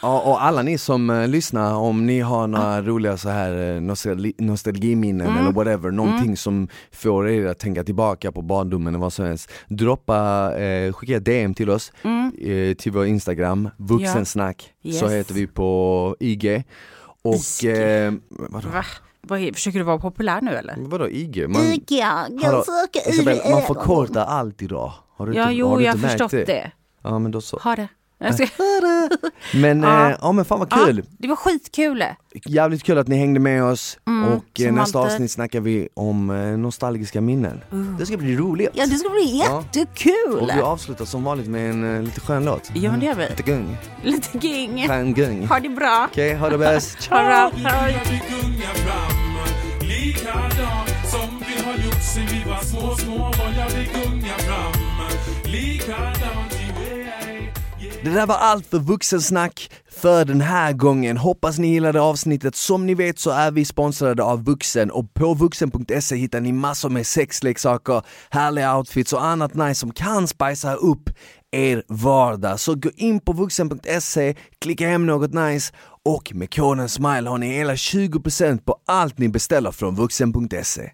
[0.03, 3.80] Ja, och alla ni som eh, lyssnar, om ni har några roliga så här eh,
[3.80, 5.39] nostalgi, nostalgiminnen Mm.
[5.39, 9.51] eller whatever, någonting som får er att tänka tillbaka på barndomen eller vad som helst.
[9.68, 11.93] Droppa, eh, skicka DM till oss,
[12.78, 14.95] till vår Instagram, vuxensnack, så Mm.
[14.95, 15.12] Yes.
[15.12, 16.64] heter vi på IG.
[17.25, 18.07] Och IG.
[18.07, 18.85] eh, vadå, Va?
[19.20, 20.75] Vad är, försöker du vara populär nu eller?
[20.79, 21.49] vadå IG?
[21.49, 22.05] Man, Ica,
[22.43, 22.64] hallå,
[23.07, 24.93] Isabel, man förkortar allt idag.
[25.16, 26.70] Har du Ja, inte, har jo, du jag har förstått det.
[27.03, 27.57] Ja men då så.
[27.57, 27.89] Ha det.
[29.55, 30.11] Men Ja.
[30.11, 30.97] ja, ja men fan vad kul!
[31.07, 32.05] Ja, det var skitkul.
[32.47, 35.12] Jävligt kul att ni hängde med oss och eh, Mm, nästa alltid.
[35.15, 37.61] avsnitt snackar vi om eh, nostalgiska minnen.
[37.99, 38.71] Det ska bli roligt!
[38.73, 39.65] Ja, det ska bli Ja.
[39.73, 40.41] jättekul.
[40.41, 42.71] Och vi avslutar som vanligt med en eh, lite skön låt.
[42.75, 43.29] Ja, men det gör vi.
[43.29, 43.77] Lite gung.
[44.03, 44.89] Lite ging.
[44.89, 45.47] Skön gung.
[45.47, 46.09] Ha det bra.
[46.11, 46.99] Okej, ha det bäst!
[47.11, 47.85] Ha det bra.
[58.05, 61.17] Det där var allt för vuxensnack för den här gången.
[61.17, 62.57] Hoppas ni gillade avsnittet.
[62.57, 66.89] Som ni vet så är vi sponsrade av Vuxen och på vuxen.se hittar ni massor
[66.89, 71.11] med sexleksaker, härliga outfits och annat nice som kan spicea upp
[71.53, 72.61] er vardag.
[72.61, 75.73] Så gå in på vuxen.se, klicka hem något nice
[76.05, 80.91] och med koden SMILE har ni hela 20% på allt ni beställer från vuxen.se.